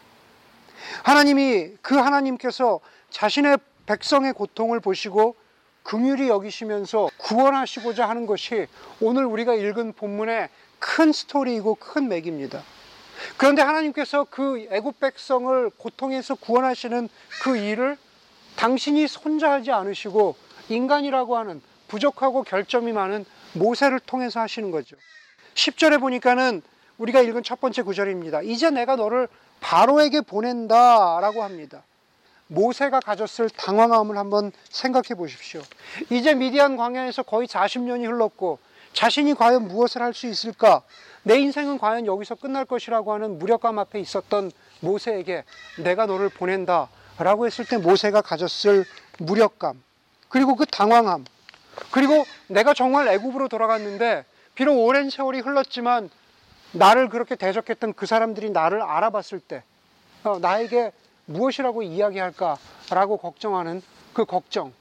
하나님이 1.03 1.71
그 1.81 1.95
하나님께서 1.95 2.79
자신의 3.09 3.57
백성의 3.87 4.33
고통을 4.33 4.79
보시고 4.79 5.35
긍휼히 5.83 6.27
여기시면서 6.27 7.09
구원하시고자 7.17 8.07
하는 8.07 8.25
것이 8.25 8.67
오늘 8.99 9.25
우리가 9.25 9.55
읽은 9.55 9.93
본문의 9.93 10.49
큰 10.79 11.11
스토리이고 11.11 11.75
큰 11.75 12.07
맥입니다. 12.09 12.61
그런데 13.37 13.61
하나님께서 13.61 14.25
그 14.29 14.67
애굽 14.69 14.99
백성을 14.99 15.69
고통에서 15.77 16.35
구원하시는 16.35 17.09
그 17.41 17.57
일을 17.57 17.97
당신이 18.57 19.07
혼자 19.23 19.51
하지 19.51 19.71
않으시고 19.71 20.35
인간이라고 20.69 21.37
하는 21.37 21.61
부족하고 21.87 22.43
결점이 22.43 22.91
많은 22.91 23.25
모세를 23.53 23.99
통해서 24.01 24.41
하시는 24.41 24.71
거죠. 24.71 24.97
10절에 25.53 25.99
보니까는 25.99 26.61
우리가 26.97 27.21
읽은 27.21 27.43
첫 27.43 27.61
번째 27.61 27.83
구절입니다. 27.83 28.41
이제 28.41 28.69
내가 28.69 28.95
너를 28.95 29.27
바로에게 29.61 30.21
보낸다 30.21 31.19
라고 31.21 31.43
합니다. 31.43 31.83
모세가 32.47 32.99
가졌을 33.01 33.49
당황함을 33.49 34.17
한번 34.17 34.51
생각해 34.69 35.15
보십시오. 35.15 35.61
이제 36.09 36.33
미디안 36.33 36.77
광야에서 36.77 37.23
거의 37.23 37.47
40년이 37.47 38.05
흘렀고 38.05 38.59
자신이 38.93 39.33
과연 39.35 39.67
무엇을 39.67 40.01
할 40.01 40.13
수 40.13 40.27
있을까? 40.27 40.81
내 41.23 41.37
인생은 41.39 41.77
과연 41.77 42.05
여기서 42.05 42.35
끝날 42.35 42.65
것이라고 42.65 43.13
하는 43.13 43.37
무력감 43.37 43.77
앞에 43.79 43.99
있었던 43.99 44.51
모세에게 44.79 45.43
내가 45.83 46.05
너를 46.05 46.29
보낸다 46.29 46.89
라고 47.19 47.45
했을 47.45 47.65
때 47.65 47.77
모세가 47.77 48.21
가졌을 48.21 48.85
무력감 49.19 49.83
그리고 50.29 50.55
그 50.55 50.65
당황함 50.65 51.25
그리고 51.91 52.25
내가 52.47 52.73
정말 52.73 53.07
애굽으로 53.09 53.49
돌아갔는데 53.49 54.23
비록 54.55 54.79
오랜 54.79 55.09
세월이 55.09 55.39
흘렀지만 55.41 56.09
나를 56.71 57.09
그렇게 57.09 57.35
대적했던 57.35 57.93
그 57.93 58.05
사람들이 58.05 58.49
나를 58.51 58.81
알아봤을 58.81 59.39
때 59.39 59.63
어, 60.23 60.39
나에게 60.39 60.91
무엇이라고 61.27 61.83
이야기할까라고 61.83 63.17
걱정하는 63.17 63.81
그 64.13 64.25
걱정. 64.25 64.73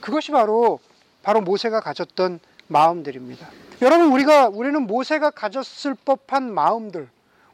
그것이 0.00 0.30
바로 0.32 0.78
바로 1.22 1.40
모세가 1.40 1.80
가졌던 1.80 2.38
마음들입니다. 2.68 3.48
여러분 3.82 4.12
우리가 4.12 4.48
우리는 4.48 4.86
모세가 4.86 5.30
가졌을 5.30 5.94
법한 5.94 6.52
마음들, 6.52 7.08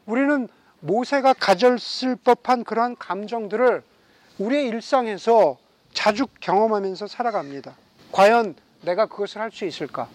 우리는 0.05 0.47
모세가 0.81 1.33
가졌을 1.33 2.15
법한 2.17 2.63
그러한 2.63 2.97
감정들을 2.97 3.83
우리의 4.39 4.67
일상에서 4.67 5.57
자주 5.93 6.27
경험하면서 6.39 7.07
살아갑니다. 7.07 7.75
과연 8.11 8.55
내가 8.81 9.05
그것을 9.05 9.41
할 9.41 9.51
수 9.51 9.65
있을까? 9.65 10.07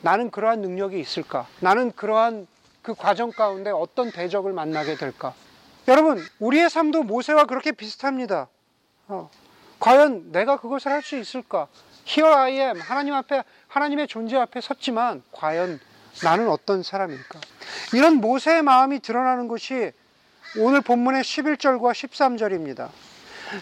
나는 0.00 0.30
그러한 0.30 0.60
능력이 0.60 0.98
있을까? 0.98 1.46
나는 1.60 1.92
그러한 1.92 2.46
그 2.82 2.94
과정 2.94 3.30
가운데 3.30 3.70
어떤 3.70 4.10
대적을 4.10 4.52
만나게 4.52 4.96
될까? 4.96 5.34
여러분, 5.88 6.24
우리의 6.38 6.70
삶도 6.70 7.02
모세와 7.02 7.44
그렇게 7.46 7.72
비슷합니다. 7.72 8.48
어, 9.08 9.30
과연 9.80 10.30
내가 10.30 10.58
그것을 10.58 10.92
할 10.92 11.02
수 11.02 11.16
있을까? 11.18 11.66
Here 12.06 12.32
I 12.32 12.52
am. 12.52 12.80
하나님 12.80 13.14
앞에, 13.14 13.42
하나님의 13.68 14.06
존재 14.06 14.36
앞에 14.36 14.60
섰지만, 14.60 15.22
과연 15.32 15.80
나는 16.22 16.48
어떤 16.48 16.82
사람일까? 16.82 17.40
이런 17.94 18.16
모세의 18.16 18.62
마음이 18.62 19.00
드러나는 19.00 19.48
것이 19.48 19.92
오늘 20.58 20.80
본문의 20.82 21.22
11절과 21.22 21.92
13절입니다. 21.92 22.88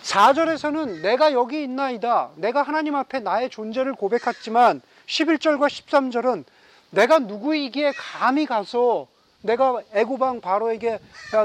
4절에서는 0.02 1.00
내가 1.00 1.32
여기 1.32 1.62
있나이다. 1.62 2.30
내가 2.36 2.62
하나님 2.62 2.94
앞에 2.96 3.20
나의 3.20 3.50
존재를 3.50 3.94
고백했지만 3.94 4.82
11절과 5.06 5.68
13절은 5.68 6.44
내가 6.90 7.18
누구이기에 7.18 7.92
감히 7.96 8.46
가서 8.46 9.08
내가 9.42 9.80
애고방 9.92 10.40
바로에게 10.40 10.98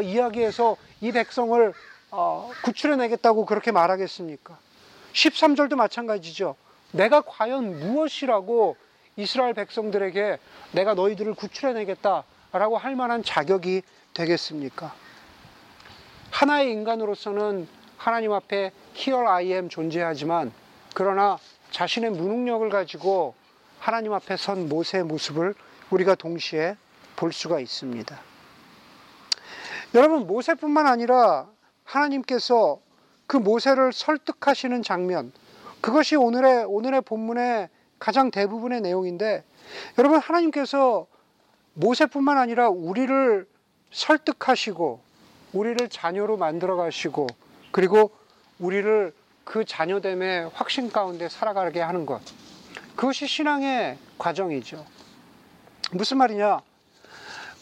이야기해서 0.04 0.78
이 1.02 1.12
백성을 1.12 1.74
어, 2.12 2.52
구출해내겠다고 2.64 3.46
그렇게 3.46 3.72
말하겠습니까? 3.72 4.58
13절도 5.14 5.76
마찬가지죠. 5.76 6.56
내가 6.92 7.22
과연 7.22 7.80
무엇이라고 7.80 8.78
이스라엘 9.18 9.54
백성들에게 9.54 10.38
내가 10.72 10.94
너희들을 10.94 11.34
구출해내겠다라고 11.36 12.78
할 12.78 12.96
만한 12.96 13.24
자격이 13.24 13.82
되겠습니까? 14.14 14.94
하나의 16.32 16.72
인간으로서는 16.72 17.68
하나님 17.98 18.34
앞에 18.34 18.72
Here 18.96 19.28
I 19.28 19.52
am 19.52 19.70
존재하지만 19.70 20.52
그러나 20.94 21.38
자신의 21.72 22.12
무능력을 22.12 22.70
가지고 22.70 23.36
하나님 23.80 24.14
앞에 24.14 24.38
선 24.38 24.70
모세의 24.70 25.04
모습을 25.06 25.54
우리가 25.90 26.16
동시에 26.16 26.76
볼 27.16 27.32
수가 27.32 27.60
있습니다. 27.60 28.20
여러분, 29.94 30.28
모세뿐만 30.28 30.88
아니라 30.88 31.48
하나님께서 31.84 32.80
그 33.28 33.38
모세를 33.38 33.94
설득하시는 33.94 34.84
장면, 34.84 35.32
그것이 35.82 36.16
오늘의, 36.16 36.66
오늘의 36.66 37.02
본문의 37.02 37.70
가장 38.00 38.32
대부분의 38.32 38.82
내용인데, 38.82 39.44
여러분, 39.98 40.20
하나님께서 40.20 41.08
모세뿐만 41.74 42.38
아니라 42.38 42.70
우리를 42.70 43.48
설득하시고, 43.92 45.00
우리를 45.54 45.90
자녀로 45.90 46.38
만들어 46.38 46.76
가시고, 46.76 47.28
그리고 47.72 48.12
우리를 48.60 49.14
그 49.44 49.64
자녀됨의 49.64 50.50
확신 50.54 50.92
가운데 50.92 51.30
살아가게 51.30 51.80
하는 51.80 52.06
것. 52.06 52.22
그것이 52.96 53.28
신앙의 53.28 53.98
과정이죠. 54.18 54.86
무슨 55.92 56.18
말이냐? 56.18 56.62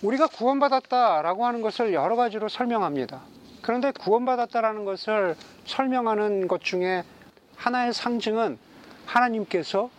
우리가 0.03 0.27
구원받았다라고 0.27 1.45
하는 1.45 1.61
것을 1.61 1.93
여러 1.93 2.15
가지로 2.15 2.49
설명합니다. 2.49 3.21
그런데 3.61 3.91
구원받았다라는 3.91 4.83
것을 4.83 5.35
설명하는 5.65 6.49
것 6.49 6.61
중에 6.61 7.03
하나의 7.55 7.93
상징은 7.93 8.59
하나님께서 9.05 9.89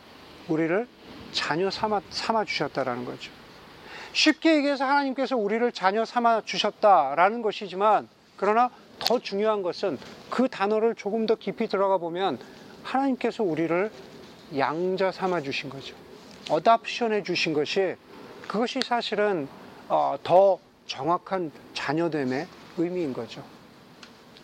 우리를 0.48 0.86
자녀 1.32 1.70
삼아, 1.70 2.02
삼아 2.10 2.44
주셨다라는 2.44 3.06
거죠. 3.06 3.32
쉽게 4.12 4.56
얘기해서 4.56 4.84
하나님께서 4.84 5.36
우리를 5.36 5.72
자녀 5.72 6.04
삼아 6.04 6.42
주셨다라는 6.42 7.40
것이지만 7.40 8.08
그러나 8.36 8.70
더 8.98 9.18
중요한 9.18 9.62
것은 9.62 9.98
그 10.28 10.48
단어를 10.48 10.94
조금 10.94 11.24
더 11.24 11.34
깊이 11.34 11.66
들어가 11.66 11.96
보면 11.96 12.38
하나님께서 12.82 13.42
우리를 13.42 13.90
양자 14.56 15.10
삼아 15.10 15.40
주신 15.40 15.70
거죠. 15.70 15.96
어답션해 16.50 17.22
주신 17.22 17.54
것이 17.54 17.96
그것이 18.46 18.80
사실은 18.84 19.48
어, 19.48 19.63
더 19.88 20.58
정확한 20.86 21.50
자녀됨의 21.74 22.46
의미인 22.78 23.12
거죠. 23.12 23.42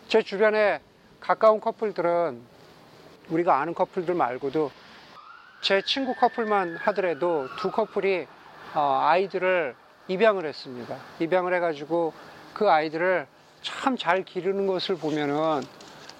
제 0.07 0.21
주변에 0.21 0.79
가까운 1.19 1.59
커플들은 1.59 2.41
우리가 3.29 3.59
아는 3.59 3.73
커플들 3.73 4.13
말고도 4.15 4.71
제 5.61 5.81
친구 5.83 6.13
커플만 6.15 6.75
하더라도 6.77 7.47
두 7.59 7.71
커플이 7.71 8.27
어, 8.73 8.99
아이들을 9.03 9.75
입양을 10.07 10.45
했습니다. 10.45 10.97
입양을 11.19 11.53
해가지고 11.55 12.13
그 12.53 12.69
아이들을 12.69 13.27
참 13.61 13.95
잘 13.95 14.23
기르는 14.23 14.65
것을 14.65 14.95
보면은 14.95 15.61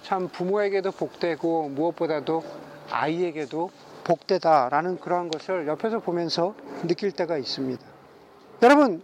참 0.02 0.28
부모에게도 0.28 0.92
복되고 0.92 1.70
무엇보다도 1.70 2.44
아이에게도 2.90 3.70
복되다라는 4.04 5.00
그러한 5.00 5.30
것을 5.30 5.66
옆에서 5.66 6.00
보면서 6.00 6.54
느낄 6.86 7.12
때가 7.12 7.36
있습니다. 7.38 7.82
여러분, 8.62 9.02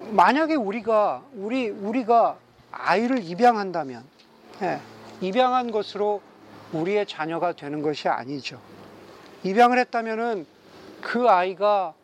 만약에 0.00 0.54
우리가 0.54 1.22
우리 1.34 1.68
우리가 1.68 2.36
아이를 2.70 3.22
입양한다면 3.22 4.04
예, 4.62 4.80
입양한 5.20 5.70
것으로 5.70 6.20
우리의 6.72 7.06
자녀가 7.06 7.52
되는 7.52 7.82
것이 7.82 8.08
아니죠. 8.08 8.60
입양을 9.44 9.78
했다면은 9.78 10.46
그 11.00 11.28
아이가 11.28 11.94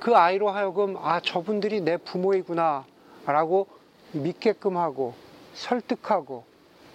그 0.00 0.16
아이로 0.16 0.50
하여금 0.50 0.96
아 0.98 1.20
저분들이 1.20 1.80
내 1.80 1.96
부모이구나라고 1.96 3.66
믿게끔 4.12 4.76
하고 4.76 5.14
설득하고 5.54 6.44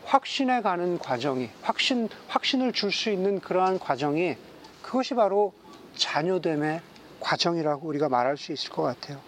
확신해 0.05 0.61
가는 0.61 0.97
과정이 0.97 1.49
확신 1.61 2.09
확신을 2.27 2.73
줄 2.73 2.91
수 2.91 3.09
있는 3.09 3.39
그러한 3.39 3.79
과정이 3.79 4.37
그것이 4.81 5.13
바로 5.15 5.53
자녀됨의 5.95 6.81
과정이라고 7.19 7.87
우리가 7.87 8.09
말할 8.09 8.37
수 8.37 8.51
있을 8.51 8.71
것 8.71 8.81
같아요. 8.83 9.19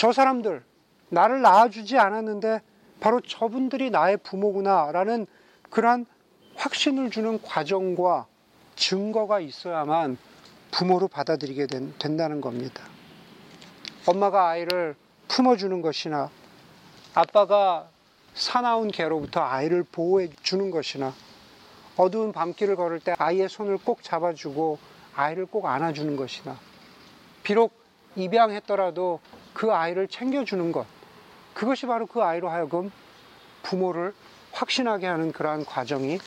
저 0.00 0.12
사람들 0.12 0.64
나를 1.10 1.42
낳아주지 1.42 1.98
않았는데 1.98 2.62
바로 3.00 3.20
저분들이 3.20 3.90
나의 3.90 4.16
부모구나라는 4.16 5.26
그러한 5.68 6.06
확신을 6.54 7.10
주는 7.10 7.38
과정과 7.42 8.26
증거가 8.76 9.40
있어야만 9.40 10.16
부모로 10.70 11.06
받아들이게 11.06 11.66
된, 11.66 11.92
된다는 11.98 12.40
겁니다. 12.40 12.82
엄마가 14.06 14.48
아이를 14.48 14.96
품어주는 15.28 15.82
것이나 15.82 16.30
아빠가 17.12 17.90
사나운 18.32 18.88
개로부터 18.88 19.42
아이를 19.42 19.82
보호해 19.82 20.30
주는 20.42 20.70
것이나 20.70 21.12
어두운 21.98 22.32
밤길을 22.32 22.74
걸을 22.76 23.00
때 23.00 23.14
아이의 23.18 23.50
손을 23.50 23.76
꼭 23.76 24.02
잡아주고 24.02 24.78
아이를 25.14 25.44
꼭 25.44 25.66
안아주는 25.66 26.16
것이나 26.16 26.56
비록 27.42 27.72
입양했더라도 28.16 29.20
그 29.54 29.72
아이를 29.72 30.08
챙겨주는 30.08 30.72
것 30.72 30.86
그것이 31.54 31.86
바로 31.86 32.06
그 32.06 32.22
아이로 32.22 32.48
하여금 32.48 32.90
부모를 33.62 34.14
확신하게 34.52 35.06
하는 35.06 35.32
그러한 35.32 35.64
과정이 35.64 36.18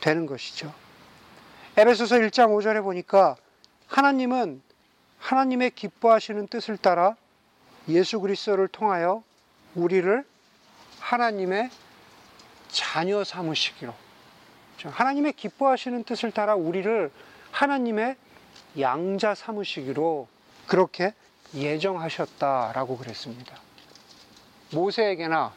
되는 0.00 0.26
것이죠. 0.26 0.72
에베소서 1.76 2.16
1장 2.16 2.48
5절에 2.48 2.82
보니까 2.82 3.36
하나님은 3.86 4.62
하나님의 5.18 5.72
기뻐하시는 5.72 6.46
뜻을 6.48 6.76
따라 6.76 7.16
예수 7.88 8.20
그리스도를 8.20 8.68
통하여 8.68 9.22
우리를 9.74 10.24
하나님의 11.00 11.70
자녀 12.68 13.24
삼으시기로 13.24 13.94
하나님의 14.84 15.32
기뻐하시는 15.32 16.04
뜻을 16.04 16.30
따라 16.30 16.54
우리를 16.54 17.10
하나님의 17.50 18.16
양자 18.78 19.34
삼으시기로 19.34 20.28
그렇게 20.66 21.14
예정하셨다라고 21.54 22.98
그랬습니다. 22.98 23.56
모세에게나 24.72 25.52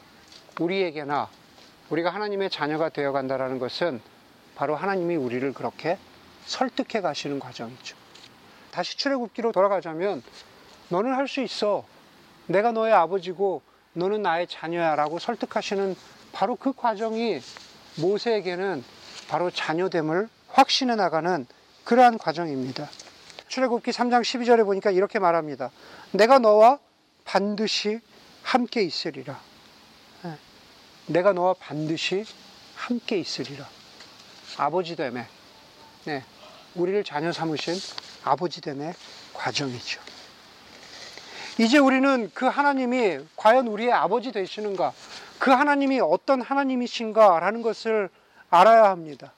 우리에게나 0.60 1.30
우리가 1.90 2.10
하나님의 2.10 2.50
자녀가 2.50 2.90
되어 2.90 3.12
간다라는 3.12 3.60
것은 3.60 4.02
바로 4.56 4.76
하나님이 4.76 5.16
우리를 5.16 5.54
그렇게 5.54 5.98
설득해 6.46 7.02
가시는 7.02 7.40
과정이죠. 7.40 7.96
다시 8.72 8.98
출애굽기로 8.98 9.52
돌아가자면 9.52 10.24
너는 10.90 11.14
할 11.14 11.28
수 11.28 11.42
있어. 11.42 11.86
내가 12.48 12.72
너의 12.72 12.94
아버지고 12.94 13.62
너는 13.94 14.22
나의 14.22 14.48
자녀야라고 14.48 15.20
설득하시는 15.20 15.96
바로 16.32 16.56
그 16.56 16.74
과정이 16.74 17.40
모세에게는 17.98 18.84
바로 19.28 19.50
자녀됨을 19.52 20.30
확신해 20.50 20.96
나가는 20.96 21.46
그러한 21.84 22.18
과정입니다. 22.18 22.90
출애굽기 23.52 23.92
3장 23.92 24.22
12절에 24.22 24.64
보니까 24.64 24.92
이렇게 24.92 25.20
말합니다. 25.20 25.72
내가 26.12 26.40
너와 26.40 26.80
반드시 27.26 28.00
함께 28.44 28.82
있으리라. 28.82 29.38
예. 30.24 30.38
내가 31.08 31.34
너와 31.34 31.56
반드시 31.60 32.24
함께 32.76 33.20
있으리라. 33.20 33.68
아버지 34.58 34.96
됨에, 34.96 35.28
네, 36.06 36.24
우리를 36.76 37.04
자녀 37.04 37.34
삼으신 37.34 37.74
아버지 38.24 38.62
됨의 38.62 38.94
과정이죠. 39.34 40.00
이제 41.58 41.78
우리는 41.78 42.32
그 42.34 42.46
하나님이 42.46 43.20
과연 43.36 43.68
우리의 43.68 43.92
아버지 43.92 44.32
되시는가, 44.32 44.94
그 45.40 45.52
하나님이 45.52 46.00
어떤 46.00 46.42
하나님이신가라는 46.42 47.64
것을 47.64 48.10
알아야 48.50 48.90
합니다. 48.90 49.34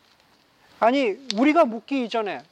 아니, 0.80 1.18
우리가 1.36 1.66
묻기 1.66 2.06
이전에, 2.06 2.44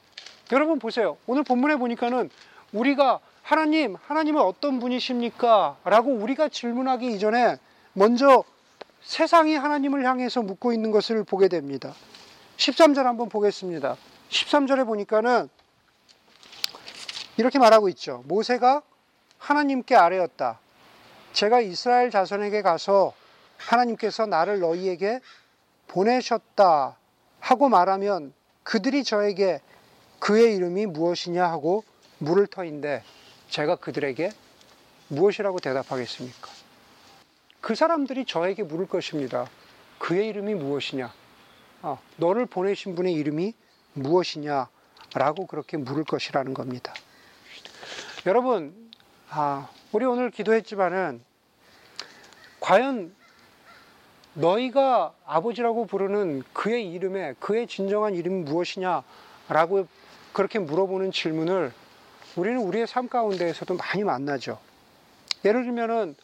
여러분 0.52 0.78
보세요. 0.78 1.16
오늘 1.26 1.44
본문에 1.44 1.76
보니까는 1.76 2.28
우리가 2.74 3.20
하나님, 3.42 3.96
하나님은 4.06 4.42
어떤 4.42 4.80
분이십니까? 4.80 5.78
라고 5.82 6.12
우리가 6.12 6.50
질문하기 6.50 7.10
이전에 7.14 7.56
먼저 7.94 8.44
세상이 9.00 9.56
하나님을 9.56 10.04
향해서 10.04 10.42
묻고 10.42 10.74
있는 10.74 10.90
것을 10.90 11.24
보게 11.24 11.48
됩니다. 11.48 11.94
13절 12.58 13.04
한번 13.04 13.30
보겠습니다. 13.30 13.96
13절에 14.28 14.84
보니까는 14.84 15.48
이렇게 17.38 17.58
말하고 17.58 17.88
있죠. 17.88 18.22
모세가 18.26 18.82
하나님께 19.38 19.96
아뢰었다. 19.96 20.60
제가 21.32 21.62
이스라엘 21.62 22.10
자손에게 22.10 22.60
가서 22.60 23.14
하나님께서 23.56 24.26
나를 24.26 24.60
너희에게 24.60 25.20
보내셨다 25.88 26.98
하고 27.40 27.68
말하면 27.70 28.34
그들이 28.64 29.02
저에게 29.02 29.62
그의 30.22 30.54
이름이 30.54 30.86
무엇이냐 30.86 31.44
하고 31.44 31.82
물을 32.18 32.46
터인데 32.46 33.02
제가 33.48 33.74
그들에게 33.74 34.30
무엇이라고 35.08 35.58
대답하겠습니까? 35.58 36.48
그 37.60 37.74
사람들이 37.74 38.24
저에게 38.24 38.62
물을 38.62 38.86
것입니다. 38.86 39.48
그의 39.98 40.28
이름이 40.28 40.54
무엇이냐? 40.54 41.12
아, 41.82 41.98
너를 42.18 42.46
보내신 42.46 42.94
분의 42.94 43.14
이름이 43.14 43.52
무엇이냐? 43.94 44.68
라고 45.14 45.48
그렇게 45.48 45.76
물을 45.76 46.04
것이라는 46.04 46.54
겁니다. 46.54 46.94
여러분, 48.24 48.92
아, 49.28 49.68
우리 49.90 50.04
오늘 50.04 50.30
기도했지만은 50.30 51.20
과연 52.60 53.12
너희가 54.34 55.14
아버지라고 55.26 55.86
부르는 55.86 56.44
그의 56.52 56.92
이름에 56.92 57.34
그의 57.40 57.66
진정한 57.66 58.14
이름이 58.14 58.44
무엇이냐 58.44 59.02
라고 59.48 59.88
그렇게 60.32 60.58
물어보는 60.58 61.12
질문을 61.12 61.72
우리는 62.36 62.58
우리의 62.58 62.86
삶 62.86 63.08
가운데에서도 63.08 63.74
많이 63.74 64.04
만나죠. 64.04 64.58
예를 65.44 65.64
들면은 65.64 66.16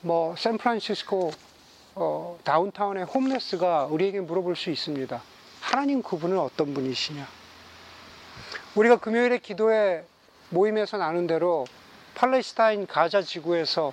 뭐 0.00 0.36
샌프란시스코 0.36 1.32
어, 1.94 2.38
다운타운의 2.44 3.04
홈레스가 3.04 3.86
우리에게 3.86 4.20
물어볼 4.20 4.56
수 4.56 4.70
있습니다. 4.70 5.22
하나님 5.60 6.02
그분은 6.02 6.38
어떤 6.38 6.72
분이시냐? 6.74 7.26
우리가 8.74 8.96
금요일에 8.96 9.38
기도회 9.38 10.04
모임에서 10.50 10.96
나눈 10.96 11.26
대로 11.26 11.66
팔레스타인 12.14 12.86
가자 12.86 13.22
지구에서 13.22 13.92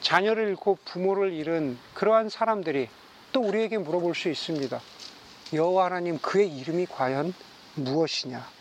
자녀를 0.00 0.48
잃고 0.48 0.78
부모를 0.84 1.32
잃은 1.32 1.78
그러한 1.94 2.28
사람들이 2.28 2.88
또 3.32 3.40
우리에게 3.40 3.78
물어볼 3.78 4.14
수 4.14 4.28
있습니다. 4.28 4.80
여호와 5.52 5.86
하나님 5.86 6.18
그의 6.18 6.48
이름이 6.48 6.86
과연 6.86 7.34
무엇이냐? 7.74 8.57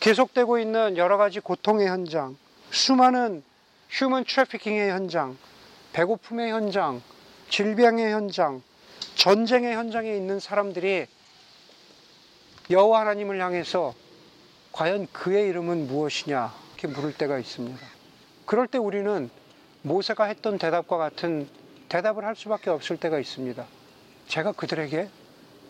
계속되고 0.00 0.58
있는 0.58 0.96
여러 0.96 1.18
가지 1.18 1.40
고통의 1.40 1.86
현장, 1.86 2.36
수많은 2.70 3.42
휴먼 3.90 4.24
트래피킹의 4.24 4.90
현장, 4.90 5.36
배고픔의 5.92 6.50
현장, 6.52 7.02
질병의 7.50 8.10
현장, 8.12 8.62
전쟁의 9.16 9.76
현장에 9.76 10.16
있는 10.16 10.40
사람들이 10.40 11.06
여호와 12.70 13.00
하나님을 13.00 13.40
향해서 13.42 13.94
과연 14.72 15.08
그의 15.12 15.48
이름은 15.48 15.88
무엇이냐 15.88 16.54
이렇게 16.68 16.88
물을 16.88 17.12
때가 17.12 17.38
있습니다. 17.38 17.80
그럴 18.46 18.68
때 18.68 18.78
우리는 18.78 19.28
모세가 19.82 20.24
했던 20.24 20.56
대답과 20.56 20.96
같은 20.96 21.46
대답을 21.90 22.24
할 22.24 22.36
수밖에 22.36 22.70
없을 22.70 22.96
때가 22.96 23.18
있습니다. 23.18 23.66
제가 24.28 24.52
그들에게 24.52 25.10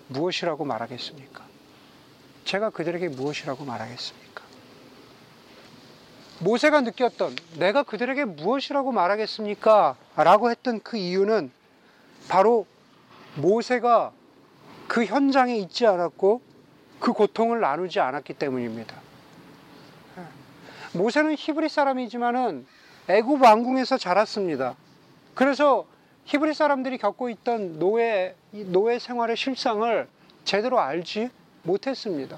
무엇이라고 0.09 0.65
말하겠습니까? 0.65 1.45
제가 2.45 2.71
그들에게 2.71 3.09
무엇이라고 3.09 3.65
말하겠습니까? 3.65 4.20
모세가 6.41 6.81
느꼈던 6.81 7.37
내가 7.59 7.83
그들에게 7.83 8.25
무엇이라고 8.25 8.93
말하겠습니까? 8.93 9.97
라고 10.17 10.51
했던 10.51 10.81
그 10.81 10.97
이유는 10.97 11.51
바로 12.29 12.67
모세가 13.37 14.13
그 14.89 15.05
현장에 15.05 15.57
있지 15.57 15.87
않았고 15.87 16.41
그 16.99 17.13
고통을 17.13 17.61
나누지 17.61 18.01
않았기 18.01 18.35
때문입니다. 18.35 18.97
모세는 20.93 21.37
히브리 21.39 21.69
사람이지만은 21.69 22.67
애굽 23.09 23.43
왕궁에서 23.43 23.99
자랐습니다. 23.99 24.75
그래서 25.35 25.87
히브리 26.25 26.55
사람들이 26.55 26.99
겪고 26.99 27.29
있던 27.31 27.79
노예 27.79 28.35
노예 28.51 28.99
생활의 28.99 29.37
실상을 29.37 30.09
제대로 30.45 30.81
알지 30.81 31.31
못했습니다. 31.63 32.37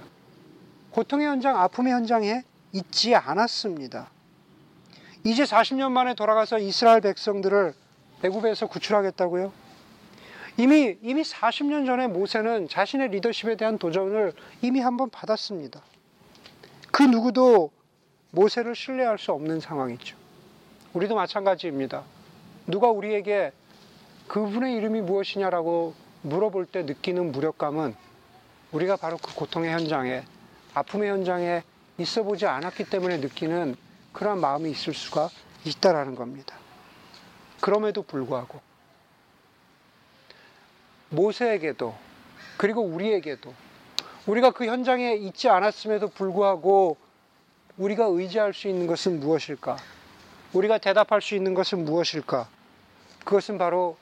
고통의 0.90 1.26
현장, 1.26 1.58
아픔의 1.58 1.92
현장에 1.92 2.42
있지 2.72 3.14
않았습니다. 3.14 4.10
이제 5.24 5.44
40년 5.44 5.92
만에 5.92 6.14
돌아가서 6.14 6.58
이스라엘 6.58 7.00
백성들을 7.00 7.74
애굽에서 8.24 8.66
구출하겠다고요? 8.66 9.52
이미 10.56 10.98
이미 11.02 11.22
40년 11.22 11.86
전에 11.86 12.08
모세는 12.08 12.68
자신의 12.68 13.08
리더십에 13.08 13.56
대한 13.56 13.78
도전을 13.78 14.32
이미 14.60 14.80
한번 14.80 15.10
받았습니다. 15.10 15.82
그 16.90 17.02
누구도 17.02 17.70
모세를 18.30 18.74
신뢰할 18.74 19.18
수 19.18 19.32
없는 19.32 19.60
상황이죠. 19.60 20.16
우리도 20.92 21.14
마찬가지입니다. 21.14 22.02
누가 22.66 22.90
우리에게 22.90 23.52
그분의 24.28 24.74
이름이 24.74 25.00
무엇이냐라고 25.02 25.94
물어볼 26.22 26.66
때 26.66 26.82
느끼는 26.82 27.32
무력감은 27.32 27.94
우리가 28.72 28.96
바로 28.96 29.16
그 29.16 29.34
고통의 29.34 29.72
현장에 29.72 30.22
아픔의 30.74 31.10
현장에 31.10 31.62
있어 31.98 32.22
보지 32.22 32.46
않았기 32.46 32.84
때문에 32.84 33.18
느끼는 33.18 33.76
그러한 34.12 34.40
마음이 34.40 34.70
있을 34.70 34.94
수가 34.94 35.28
있다라는 35.64 36.14
겁니다. 36.14 36.56
그럼에도 37.60 38.02
불구하고 38.02 38.60
모세에게도 41.10 41.94
그리고 42.56 42.82
우리에게도 42.82 43.54
우리가 44.26 44.50
그 44.52 44.66
현장에 44.66 45.14
있지 45.14 45.48
않았음에도 45.48 46.08
불구하고 46.08 46.96
우리가 47.76 48.04
의지할 48.04 48.54
수 48.54 48.68
있는 48.68 48.86
것은 48.86 49.20
무엇일까? 49.20 49.76
우리가 50.52 50.78
대답할 50.78 51.20
수 51.22 51.34
있는 51.34 51.54
것은 51.54 51.84
무엇일까? 51.84 52.48
그것은 53.24 53.58
바로 53.58 53.96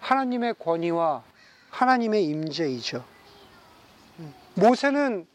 하나님의 0.00 0.54
권위와 0.58 1.22
하나님의 1.70 2.24
임재이죠. 2.24 3.04
모세는 4.54 5.26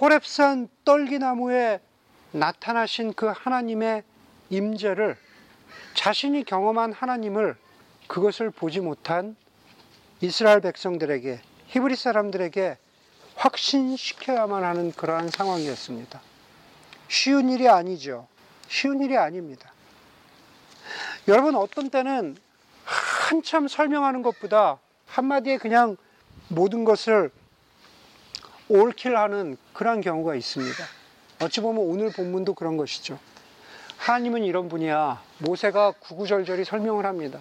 호랩산 0.00 0.68
떨기나무에 0.86 1.78
나타나신 2.32 3.12
그 3.12 3.26
하나님의 3.26 4.02
임재를 4.48 5.16
자신이 5.94 6.44
경험한 6.44 6.94
하나님을 6.94 7.54
그것을 8.06 8.50
보지 8.50 8.80
못한 8.80 9.36
이스라엘 10.22 10.60
백성들에게 10.60 11.40
히브리 11.66 11.96
사람들에게 11.96 12.78
확신시켜야만 13.36 14.64
하는 14.64 14.92
그러한 14.92 15.28
상황이었습니다. 15.28 16.20
쉬운 17.08 17.50
일이 17.50 17.68
아니죠. 17.68 18.26
쉬운 18.68 19.02
일이 19.02 19.18
아닙니다. 19.18 19.70
여러분 21.28 21.54
어떤 21.54 21.90
때는 21.90 22.36
한참 22.84 23.68
설명하는 23.68 24.22
것보다 24.22 24.78
한마디에 25.06 25.58
그냥 25.58 25.98
모든 26.48 26.84
것을 26.84 27.30
올킬하는 28.70 29.56
그런 29.72 30.00
경우가 30.00 30.36
있습니다. 30.36 30.84
어찌 31.42 31.60
보면 31.60 31.82
오늘 31.82 32.10
본문도 32.12 32.54
그런 32.54 32.76
것이죠. 32.76 33.18
하나님은 33.96 34.44
이런 34.44 34.68
분이야. 34.68 35.20
모세가 35.38 35.94
구구절절히 35.98 36.64
설명을 36.64 37.04
합니다. 37.04 37.40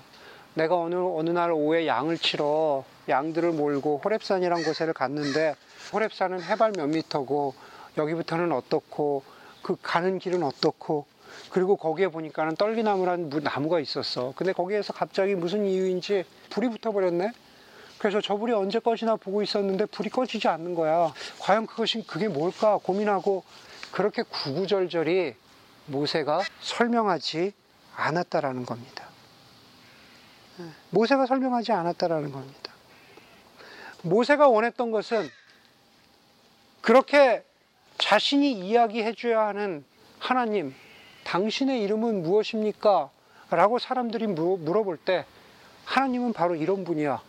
내가 0.55 0.75
어느, 0.75 0.95
어느 0.95 1.29
날 1.29 1.51
오후에 1.51 1.85
양을 1.85 2.17
치러 2.17 2.83
양들을 3.07 3.51
몰고 3.51 4.01
호랩산이란 4.03 4.65
곳에 4.65 4.91
갔는데 4.91 5.55
호랩산은 5.91 6.41
해발 6.41 6.73
몇 6.75 6.87
미터고 6.87 7.53
여기부터는 7.95 8.51
어떻고 8.51 9.23
그 9.61 9.75
가는 9.81 10.17
길은 10.17 10.41
어떻고 10.41 11.05
그리고 11.51 11.75
거기에 11.75 12.07
보니까는 12.07 12.55
떨기나무란 12.55 13.29
나무가 13.43 13.79
있었어. 13.79 14.33
근데 14.35 14.51
거기에서 14.51 14.93
갑자기 14.93 15.35
무슨 15.35 15.65
이유인지 15.65 16.25
불이 16.49 16.69
붙어버렸네. 16.69 17.31
그래서 17.99 18.21
저 18.21 18.37
불이 18.37 18.53
언제 18.53 18.79
꺼지나 18.79 19.17
보고 19.17 19.43
있었는데 19.43 19.85
불이 19.87 20.09
꺼지지 20.09 20.47
않는 20.47 20.73
거야. 20.73 21.13
과연 21.39 21.67
그것이 21.67 22.05
그게 22.07 22.29
뭘까 22.29 22.77
고민하고 22.81 23.43
그렇게 23.91 24.23
구구절절히 24.23 25.35
모세가 25.85 26.41
설명하지 26.61 27.53
않았다라는 27.95 28.65
겁니다. 28.65 29.05
예, 30.59 30.63
모세가 30.91 31.25
설명하지 31.25 31.73
않았다라는 31.73 32.31
겁니다. 32.31 32.73
모세가 34.03 34.47
원했던 34.47 34.91
것은 34.91 35.27
그렇게 36.79 37.43
자신이 37.97 38.53
이야기해줘야 38.53 39.47
하는 39.47 39.83
하나님, 40.19 40.73
당신의 41.25 41.81
이름은 41.83 42.23
무엇입니까? 42.23 43.09
라고 43.49 43.77
사람들이 43.77 44.27
물어볼 44.27 44.97
때 44.97 45.25
하나님은 45.83 46.31
바로 46.31 46.55
이런 46.55 46.85
분이야. 46.85 47.21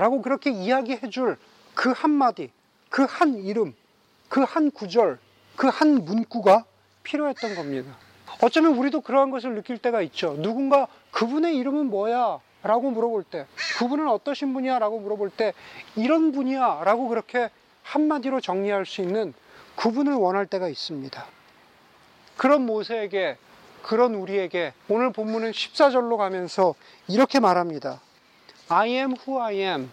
라고 0.00 0.22
그렇게 0.22 0.50
이야기해 0.50 1.10
줄 1.10 1.38
그 1.74 1.90
한마디, 1.90 2.50
그 2.88 3.04
한 3.04 3.34
이름, 3.34 3.74
그 4.28 4.44
한 4.44 4.70
구절, 4.70 5.18
그 5.56 5.68
한 5.68 6.04
문구가 6.04 6.64
필요했던 7.02 7.56
겁니다. 7.56 7.96
어쩌면 8.40 8.76
우리도 8.76 9.00
그러한 9.02 9.30
것을 9.30 9.54
느낄 9.54 9.78
때가 9.78 10.00
있죠. 10.02 10.36
누군가 10.40 10.86
그분의 11.10 11.56
이름은 11.56 11.86
뭐야? 11.86 12.38
라고 12.62 12.90
물어볼 12.90 13.24
때, 13.24 13.46
그분은 13.78 14.08
어떠신 14.08 14.54
분이야? 14.54 14.78
라고 14.78 14.98
물어볼 15.00 15.30
때, 15.30 15.52
이런 15.96 16.32
분이야? 16.32 16.82
라고 16.84 17.08
그렇게 17.08 17.50
한마디로 17.82 18.40
정리할 18.40 18.86
수 18.86 19.02
있는 19.02 19.34
그분을 19.76 20.14
원할 20.14 20.46
때가 20.46 20.68
있습니다. 20.68 21.26
그런 22.36 22.64
모세에게 22.66 23.36
그런 23.82 24.14
우리에게 24.14 24.72
오늘 24.88 25.12
본문은 25.12 25.50
14절로 25.50 26.16
가면서 26.16 26.74
이렇게 27.08 27.38
말합니다. 27.40 28.00
I 28.68 28.88
am 28.90 29.14
who 29.26 29.40
I 29.40 29.56
am. 29.56 29.90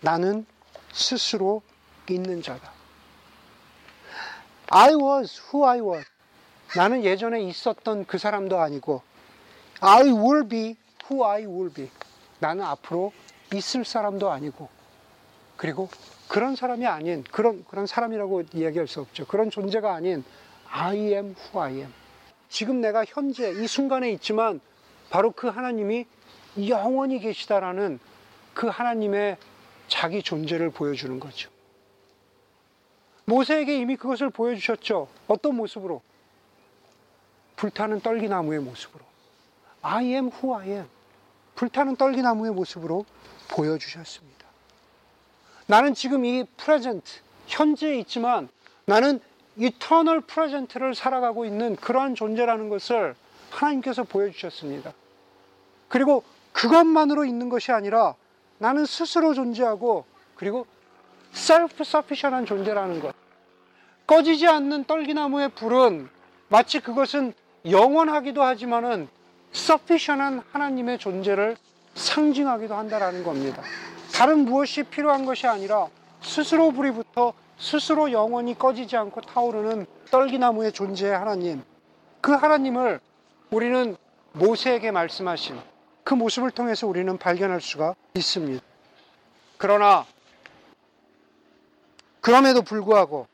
나는 0.00 0.46
스스로 0.92 1.62
있는 2.08 2.42
자다. 2.42 2.70
I 4.70 4.94
was 4.94 5.40
who 5.48 5.66
I 5.66 5.80
was. 5.80 6.06
나는 6.76 7.04
예전에 7.04 7.42
있었던 7.42 8.06
그 8.06 8.18
사람도 8.18 8.58
아니고 8.58 9.02
I 9.80 10.10
will 10.10 10.48
be 10.48 10.76
who 11.10 11.24
I 11.24 11.44
will 11.44 11.72
be. 11.72 11.90
나는 12.38 12.64
앞으로 12.64 13.12
있을 13.52 13.84
사람도 13.84 14.30
아니고 14.30 14.68
그리고 15.56 15.88
그런 16.28 16.56
사람이 16.56 16.86
아닌 16.86 17.24
그런 17.30 17.64
그런 17.64 17.86
사람이라고 17.86 18.44
이야기할 18.54 18.86
수 18.86 19.00
없죠. 19.00 19.26
그런 19.26 19.50
존재가 19.50 19.92
아닌 19.92 20.24
I 20.70 20.96
am 20.98 21.34
who 21.36 21.60
I 21.60 21.74
am. 21.74 21.92
지금 22.48 22.80
내가 22.80 23.04
현재 23.04 23.50
이 23.50 23.66
순간에 23.66 24.10
있지만 24.12 24.60
바로 25.10 25.30
그 25.32 25.48
하나님이 25.48 26.06
영원히 26.58 27.18
계시다라는 27.18 27.98
그 28.54 28.66
하나님의 28.66 29.36
자기 29.88 30.22
존재를 30.22 30.70
보여주는 30.70 31.18
거죠. 31.18 31.50
모세에게 33.24 33.78
이미 33.78 33.96
그것을 33.96 34.30
보여주셨죠. 34.30 35.08
어떤 35.28 35.56
모습으로? 35.56 36.02
불타는 37.56 38.00
떨기나무의 38.00 38.60
모습으로. 38.60 39.04
I 39.82 40.06
am 40.06 40.30
who 40.32 40.54
I 40.56 40.68
am. 40.68 40.86
불타는 41.54 41.96
떨기나무의 41.96 42.52
모습으로 42.52 43.04
보여주셨습니다. 43.48 44.46
나는 45.66 45.94
지금 45.94 46.24
이 46.24 46.44
present, 46.56 47.20
현재에 47.46 47.98
있지만 48.00 48.48
나는 48.84 49.20
eternal 49.56 50.20
present를 50.22 50.94
살아가고 50.94 51.44
있는 51.44 51.76
그러한 51.76 52.14
존재라는 52.14 52.68
것을 52.68 53.14
하나님께서 53.50 54.04
보여주셨습니다. 54.04 54.92
그리고 55.88 56.24
그것만으로 56.52 57.24
있는 57.24 57.48
것이 57.48 57.72
아니라 57.72 58.14
나는 58.58 58.84
스스로 58.84 59.34
존재하고 59.34 60.04
그리고 60.36 60.66
self-sufficient한 61.32 62.46
존재라는 62.46 63.00
것. 63.00 63.14
꺼지지 64.06 64.46
않는 64.46 64.84
떨기나무의 64.84 65.50
불은 65.50 66.08
마치 66.48 66.80
그것은 66.80 67.32
영원하기도 67.68 68.42
하지만은 68.42 69.08
서피션한 69.52 70.42
하나님의 70.52 70.98
존재를 70.98 71.56
상징하기도 71.94 72.74
한다라는 72.74 73.24
겁니다. 73.24 73.62
다른 74.12 74.44
무엇이 74.44 74.82
필요한 74.82 75.24
것이 75.24 75.46
아니라 75.46 75.88
스스로 76.20 76.70
불이 76.72 76.92
붙어 76.92 77.32
스스로 77.58 78.12
영원히 78.12 78.58
꺼지지 78.58 78.96
않고 78.96 79.20
타오르는 79.22 79.86
떨기나무의 80.10 80.72
존재의 80.72 81.16
하나님. 81.16 81.62
그 82.20 82.32
하나님을 82.32 83.00
우리는 83.50 83.96
모세에게 84.32 84.90
말씀하신 84.90 85.71
그 86.04 86.14
모습을 86.14 86.50
통해서 86.50 86.86
우리는 86.86 87.16
발견할 87.16 87.60
수가 87.60 87.94
있습니다. 88.14 88.62
그러나 89.56 90.06
그럼에도 92.20 92.62
불구하고 92.62 93.26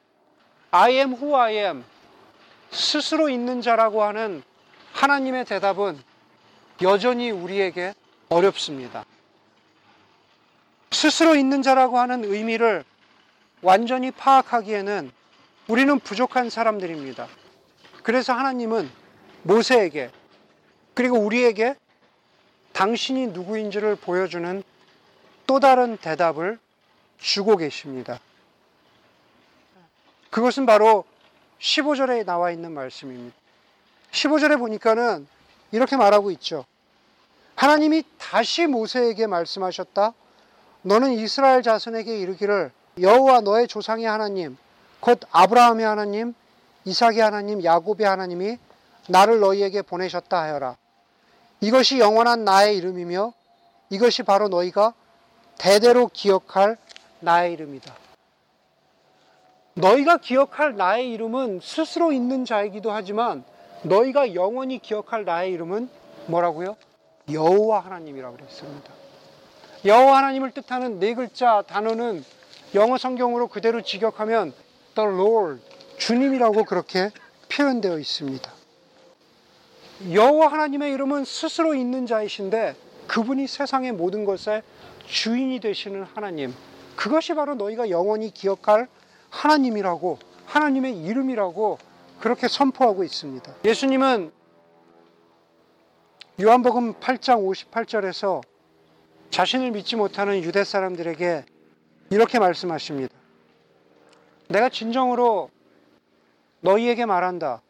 I 0.70 0.94
am 0.94 1.12
who 1.14 1.35
I 1.37 1.57
am 1.57 1.85
스스로 2.70 3.28
있는 3.28 3.62
자라고 3.62 4.02
하는 4.02 4.42
하나님의 4.92 5.44
대답은 5.46 5.98
여전히 6.83 7.31
우리에게 7.31 7.94
어렵습니다. 8.28 9.04
스스로 10.90 11.35
있는 11.35 11.62
자라고 11.62 11.98
하는 11.98 12.24
의미를 12.24 12.85
완전히 13.62 14.11
파악하기에는 14.11 15.11
우리는 15.68 15.98
부족한 15.98 16.50
사람들입니다. 16.50 17.28
그래서 18.02 18.33
하나님은 18.33 18.90
모세에게 19.42 20.11
그리고 20.94 21.18
우리에게 21.18 21.76
당신이 22.79 23.29
누구인지를 23.29 23.97
보여주는 23.97 24.62
또 25.49 25.59
다른 25.59 25.97
대답을 25.97 26.61
주고 27.19 27.57
계십니다. 27.57 28.21
그것은 30.31 30.64
바로 30.64 31.05
15절에 31.59 32.25
나와 32.25 32.53
있는 32.53 32.71
말씀입니다. 32.71 33.37
15절에 34.12 34.61
보니까는 34.61 35.27
이렇게 35.73 35.97
말하고 35.97 36.31
있죠. 36.31 36.67
하나님이 37.57 38.05
다시 38.17 38.69
모세에게 38.69 39.27
말씀하셨다. 39.27 40.12
너는 40.83 41.14
이스라엘 41.14 41.64
자손에게 41.64 42.17
이르기를 42.21 42.71
여호와 43.01 43.41
너의 43.41 43.67
조상의 43.67 44.07
하나님 44.07 44.57
곧 45.01 45.19
아브라함의 45.33 45.85
하나님 45.85 46.33
이삭의 46.85 47.19
하나님 47.19 47.64
야곱의 47.64 48.07
하나님이 48.07 48.57
나를 49.09 49.41
너희에게 49.41 49.83
보내셨다 49.83 50.41
하여라. 50.41 50.77
이것이 51.61 51.99
영원한 51.99 52.44
나의 52.44 52.77
이름이며 52.77 53.33
이것이 53.90 54.23
바로 54.23 54.49
너희가 54.49 54.94
대대로 55.59 56.09
기억할 56.12 56.77
나의 57.21 57.53
이름이다. 57.55 57.94
너희가 59.75 60.18
기억할 60.18 60.77
나의 60.77 61.11
이름은 61.12 61.61
스스로 61.62 62.12
있는 62.12 62.44
자이기도 62.44 62.92
하지만 62.92 63.44
너희가 63.83 64.35
영원히 64.35 64.79
기억할 64.79 65.25
나의 65.25 65.53
이름은 65.53 65.88
뭐라고요? 66.27 66.77
여호와 67.31 67.81
하나님이라고 67.81 68.37
그랬습니다. 68.37 68.92
여호와 69.85 70.18
하나님을 70.18 70.53
뜻하는 70.53 70.99
네 70.99 71.14
글자 71.14 71.62
단어는 71.62 72.25
영어 72.75 72.99
성경으로 72.99 73.49
그대로 73.49 73.83
직역하면 73.83 74.53
the 74.94 75.09
Lord 75.09 75.62
주님이라고 75.99 76.64
그렇게 76.64 77.11
표현되어 77.49 77.99
있습니다. 77.99 78.58
여호와 80.13 80.53
하나님의 80.53 80.93
이름은 80.93 81.25
스스로 81.25 81.75
있는 81.75 82.07
자이신데 82.07 82.77
그분이 83.09 83.47
세상의 83.49 83.93
모든 83.93 84.25
것의 84.25 84.63
주인이 85.07 85.59
되시는 85.61 86.05
하나님. 86.15 86.55
그것이 86.95 87.35
바로 87.35 87.55
너희가 87.55 87.91
영원히 87.91 88.33
기억할 88.33 88.89
하나님이라고 89.31 90.19
하나님의 90.47 91.05
이름이라고 91.05 91.79
그렇게 92.21 92.49
선포하고 92.49 93.05
있습니다. 93.05 93.55
예수님은 93.65 94.33
요한복음 96.41 96.95
8장 96.95 97.45
58절에서 97.45 98.43
자신을 99.31 99.73
믿지 99.73 99.97
못하는 99.97 100.43
유대 100.43 100.65
사람들에게 100.65 101.45
이렇게 102.11 102.39
말씀하십니다. 102.39 103.15
내가 104.49 104.69
진정으로 104.69 105.51
너희에게 106.61 107.05
말한다. 107.07 107.61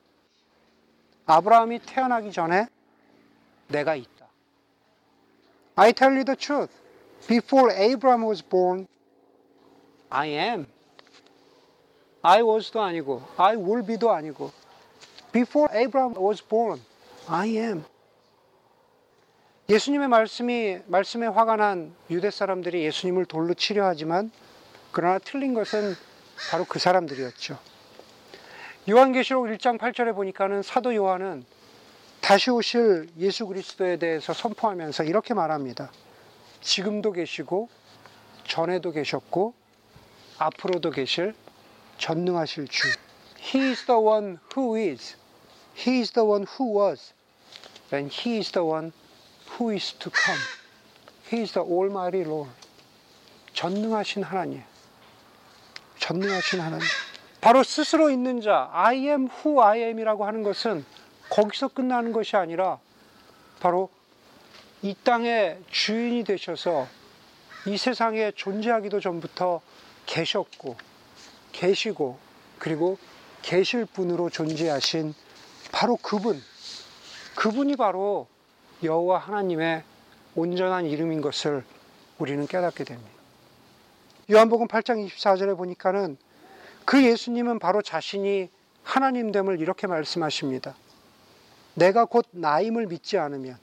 아브라함이 1.28 1.80
태어나기 1.80 2.32
전에 2.32 2.66
내가 3.68 3.94
있다. 3.94 4.26
I 5.76 5.92
tell 5.92 6.14
you 6.14 6.24
the 6.24 6.36
truth. 6.36 6.72
Before 7.28 7.70
Abraham 7.70 8.26
was 8.26 8.42
born, 8.42 8.86
I 10.08 10.28
am. 10.30 10.66
I 12.22 12.40
was도 12.42 12.80
아니고, 12.80 13.22
I 13.36 13.56
will 13.56 13.86
be도 13.86 14.10
아니고, 14.10 14.50
before 15.30 15.68
Abraham 15.78 16.16
was 16.18 16.42
born, 16.42 16.80
I 17.28 17.50
am. 17.56 17.84
예수님의 19.68 20.08
말씀이 20.08 20.78
말씀에 20.86 21.26
화가 21.26 21.56
난 21.56 21.94
유대 22.10 22.30
사람들이 22.30 22.84
예수님을 22.84 23.26
돌로 23.26 23.52
치려 23.52 23.84
하지만 23.84 24.30
그러나 24.92 25.18
틀린 25.18 25.52
것은 25.52 25.94
바로 26.50 26.64
그 26.64 26.78
사람들이었죠. 26.78 27.58
요한계시록 28.88 29.44
1장 29.44 29.78
8절에 29.78 30.14
보니까는 30.14 30.62
사도 30.62 30.94
요한은 30.94 31.44
다시 32.22 32.50
오실 32.50 33.10
예수 33.18 33.46
그리스도에 33.46 33.98
대해서 33.98 34.32
선포하면서 34.32 35.04
이렇게 35.04 35.34
말합니다. 35.34 35.92
지금도 36.62 37.12
계시고 37.12 37.68
전에도 38.46 38.90
계셨고 38.90 39.52
앞으로도 40.38 40.90
계실 40.90 41.34
전능하실 41.98 42.68
주. 42.68 42.88
He 43.38 43.68
is 43.68 43.84
the 43.84 44.00
one 44.00 44.38
who 44.56 44.74
is. 44.78 45.16
He 45.76 45.98
is 45.98 46.12
the 46.12 46.26
one 46.26 46.46
who 46.58 46.80
was. 46.80 47.12
And 47.92 48.10
he 48.10 48.38
is 48.38 48.50
the 48.52 48.66
one 48.66 48.92
who 49.52 49.70
is 49.70 49.92
to 49.98 50.10
come. 50.10 50.40
He 51.30 51.42
is 51.42 51.52
the 51.52 51.62
Almighty 51.62 52.24
Lord. 52.24 52.50
전능하신 53.52 54.22
하나님. 54.22 54.62
전능하신 55.98 56.60
하나님. 56.60 56.86
바로 57.40 57.62
스스로 57.62 58.10
있는 58.10 58.40
자, 58.40 58.68
I 58.72 59.06
am 59.06 59.28
who 59.28 59.62
I 59.62 59.80
am이라고 59.80 60.24
하는 60.24 60.42
것은 60.42 60.84
거기서 61.30 61.68
끝나는 61.68 62.12
것이 62.12 62.36
아니라 62.36 62.78
바로 63.60 63.90
이 64.82 64.94
땅의 65.04 65.58
주인이 65.70 66.24
되셔서 66.24 66.86
이 67.66 67.76
세상에 67.76 68.32
존재하기도 68.32 69.00
전부터 69.00 69.60
계셨고, 70.06 70.76
계시고, 71.52 72.18
그리고 72.58 72.98
계실 73.42 73.84
분으로 73.84 74.30
존재하신 74.30 75.14
바로 75.72 75.96
그분, 75.96 76.40
그분이 77.36 77.76
바로 77.76 78.26
여호와 78.82 79.18
하나님의 79.18 79.82
온전한 80.34 80.86
이름인 80.86 81.20
것을 81.20 81.64
우리는 82.18 82.46
깨닫게 82.46 82.84
됩니다. 82.84 83.10
요한복음 84.30 84.68
8장 84.68 85.06
24절에 85.06 85.56
보니까는 85.56 86.16
그 86.88 87.04
예수님은 87.04 87.58
바로 87.58 87.82
자신이 87.82 88.48
하나님됨을 88.82 89.60
이렇게 89.60 89.86
말씀하십니다. 89.86 90.74
내가 91.74 92.06
곧 92.06 92.24
나임을 92.30 92.86
믿지 92.86 93.18
않으면 93.18 93.58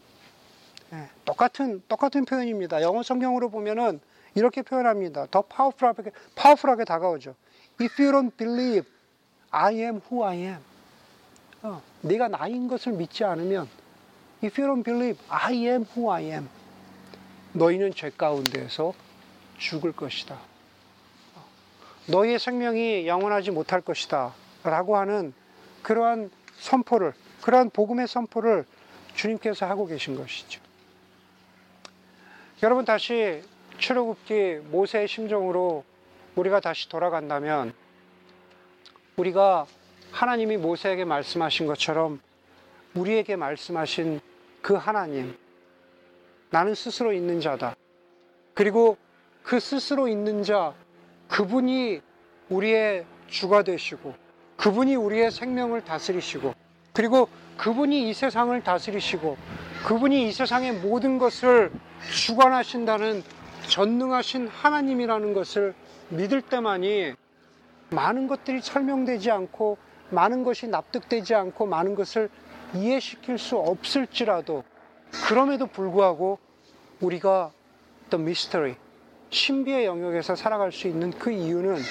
예, 0.93 1.09
똑같은 1.25 1.81
똑같은 1.87 2.23
표현입니다. 2.25 2.83
영어 2.83 3.01
성경으로 3.01 3.49
보면은 3.49 3.99
이렇게 4.35 4.61
표현합니다. 4.61 5.25
더 5.31 5.41
파워풀하게 5.41 6.11
파워풀하게 6.35 6.85
다가오죠. 6.85 7.33
If 7.81 7.99
you 7.99 8.11
don't 8.11 8.37
believe 8.37 8.87
I 9.49 9.73
am 9.77 10.01
who 10.07 10.23
I 10.23 10.37
am. 10.41 10.59
어, 11.63 11.81
네가 12.01 12.27
나인 12.27 12.67
것을 12.67 12.93
믿지 12.93 13.23
않으면 13.23 13.67
If 14.43 14.61
you 14.61 14.71
don't 14.71 14.85
believe 14.85 15.19
I 15.29 15.65
am 15.65 15.83
who 15.97 16.11
I 16.11 16.25
am. 16.25 16.47
너희는 17.53 17.95
죄 17.95 18.11
가운데에서 18.11 18.93
죽을 19.57 19.93
것이다. 19.93 20.37
너희의 22.07 22.39
생명이 22.39 23.07
영원하지 23.07 23.51
못할 23.51 23.81
것이다. 23.81 24.33
라고 24.63 24.97
하는 24.97 25.33
그러한 25.81 26.31
선포를, 26.57 27.13
그러한 27.41 27.69
복음의 27.69 28.07
선포를 28.07 28.65
주님께서 29.15 29.65
하고 29.65 29.85
계신 29.85 30.15
것이죠. 30.15 30.61
여러분 32.63 32.85
다시 32.85 33.43
출애굽기 33.77 34.61
모세의 34.71 35.07
심정으로 35.07 35.83
우리가 36.35 36.59
다시 36.59 36.89
돌아간다면 36.89 37.73
우리가 39.17 39.65
하나님이 40.11 40.57
모세에게 40.57 41.05
말씀하신 41.05 41.67
것처럼 41.67 42.21
우리에게 42.93 43.35
말씀하신 43.35 44.21
그 44.61 44.73
하나님 44.73 45.37
나는 46.49 46.73
스스로 46.73 47.11
있는 47.11 47.41
자다. 47.41 47.75
그리고 48.53 48.97
그 49.43 49.59
스스로 49.59 50.07
있는 50.07 50.43
자 50.43 50.73
그분이 51.27 52.01
우리의 52.49 53.05
주가 53.27 53.63
되시고 53.63 54.13
그분이 54.57 54.95
우리의 54.95 55.31
생명을 55.31 55.83
다스리시고 55.83 56.53
그리고 56.93 57.27
그분이 57.57 58.09
이 58.09 58.13
세상을 58.13 58.61
다스리시고 58.63 59.37
그분이 59.85 60.27
이 60.27 60.31
세상의 60.31 60.73
모든 60.73 61.17
것을 61.17 61.71
주관하신다는 62.11 63.23
전능하신 63.67 64.47
하나님이라는 64.47 65.33
것을 65.33 65.73
믿을 66.09 66.41
때만이 66.41 67.13
많은 67.89 68.27
것들이 68.27 68.61
설명되지 68.61 69.31
않고 69.31 69.77
많은 70.09 70.43
것이 70.43 70.67
납득되지 70.67 71.35
않고 71.35 71.65
많은 71.65 71.95
것을 71.95 72.29
이해시킬 72.73 73.37
수 73.37 73.57
없을지라도 73.57 74.63
그럼에도 75.27 75.67
불구하고 75.67 76.39
우리가 77.01 77.51
the 78.09 78.21
mystery 78.21 78.75
신비의 79.35 79.85
영역에서 79.85 80.35
살아갈 80.35 80.71
수 80.71 80.87
있는 80.87 81.11
그 81.11 81.29
이유는 81.29 81.81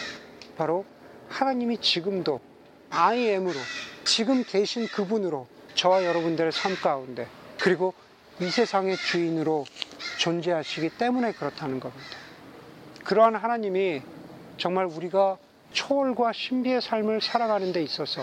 바로 0.57 0.87
하나님이 1.28 1.78
지금도 1.78 2.40
I 2.88 3.28
am으로 3.28 3.54
지금 4.04 4.44
계신 4.44 4.88
그분으로 4.88 5.46
저와 5.74 6.04
여러분들의 6.04 6.52
삶 6.52 6.74
가운데 6.76 7.26
그리고 7.61 7.92
이 8.40 8.48
세상의 8.48 8.96
주인으로 8.96 9.66
존재하시기 10.18 10.90
때문에 10.96 11.33
그렇다는 11.33 11.80
겁니다. 11.80 12.16
그러한 13.04 13.37
하나님이 13.37 14.00
정말 14.57 14.87
우리가 14.87 15.37
초월과 15.72 16.33
신비의 16.33 16.80
삶을 16.80 17.20
살아가는 17.20 17.72
데 17.72 17.83
있어서 17.83 18.22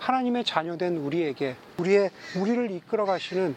하나님의 0.00 0.44
자녀된 0.44 0.96
우리에게 0.96 1.54
우리의 1.78 2.10
우리를 2.36 2.70
이끌어 2.72 3.04
가시는 3.04 3.54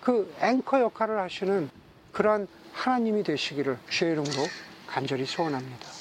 그 0.00 0.34
앵커 0.40 0.80
역할을 0.80 1.18
하시는 1.18 1.68
그러한 2.12 2.48
하나님이 2.76 3.22
되시기를 3.22 3.78
주의 3.88 4.12
이름으로 4.12 4.46
간절히 4.86 5.24
소원합니다. 5.24 5.95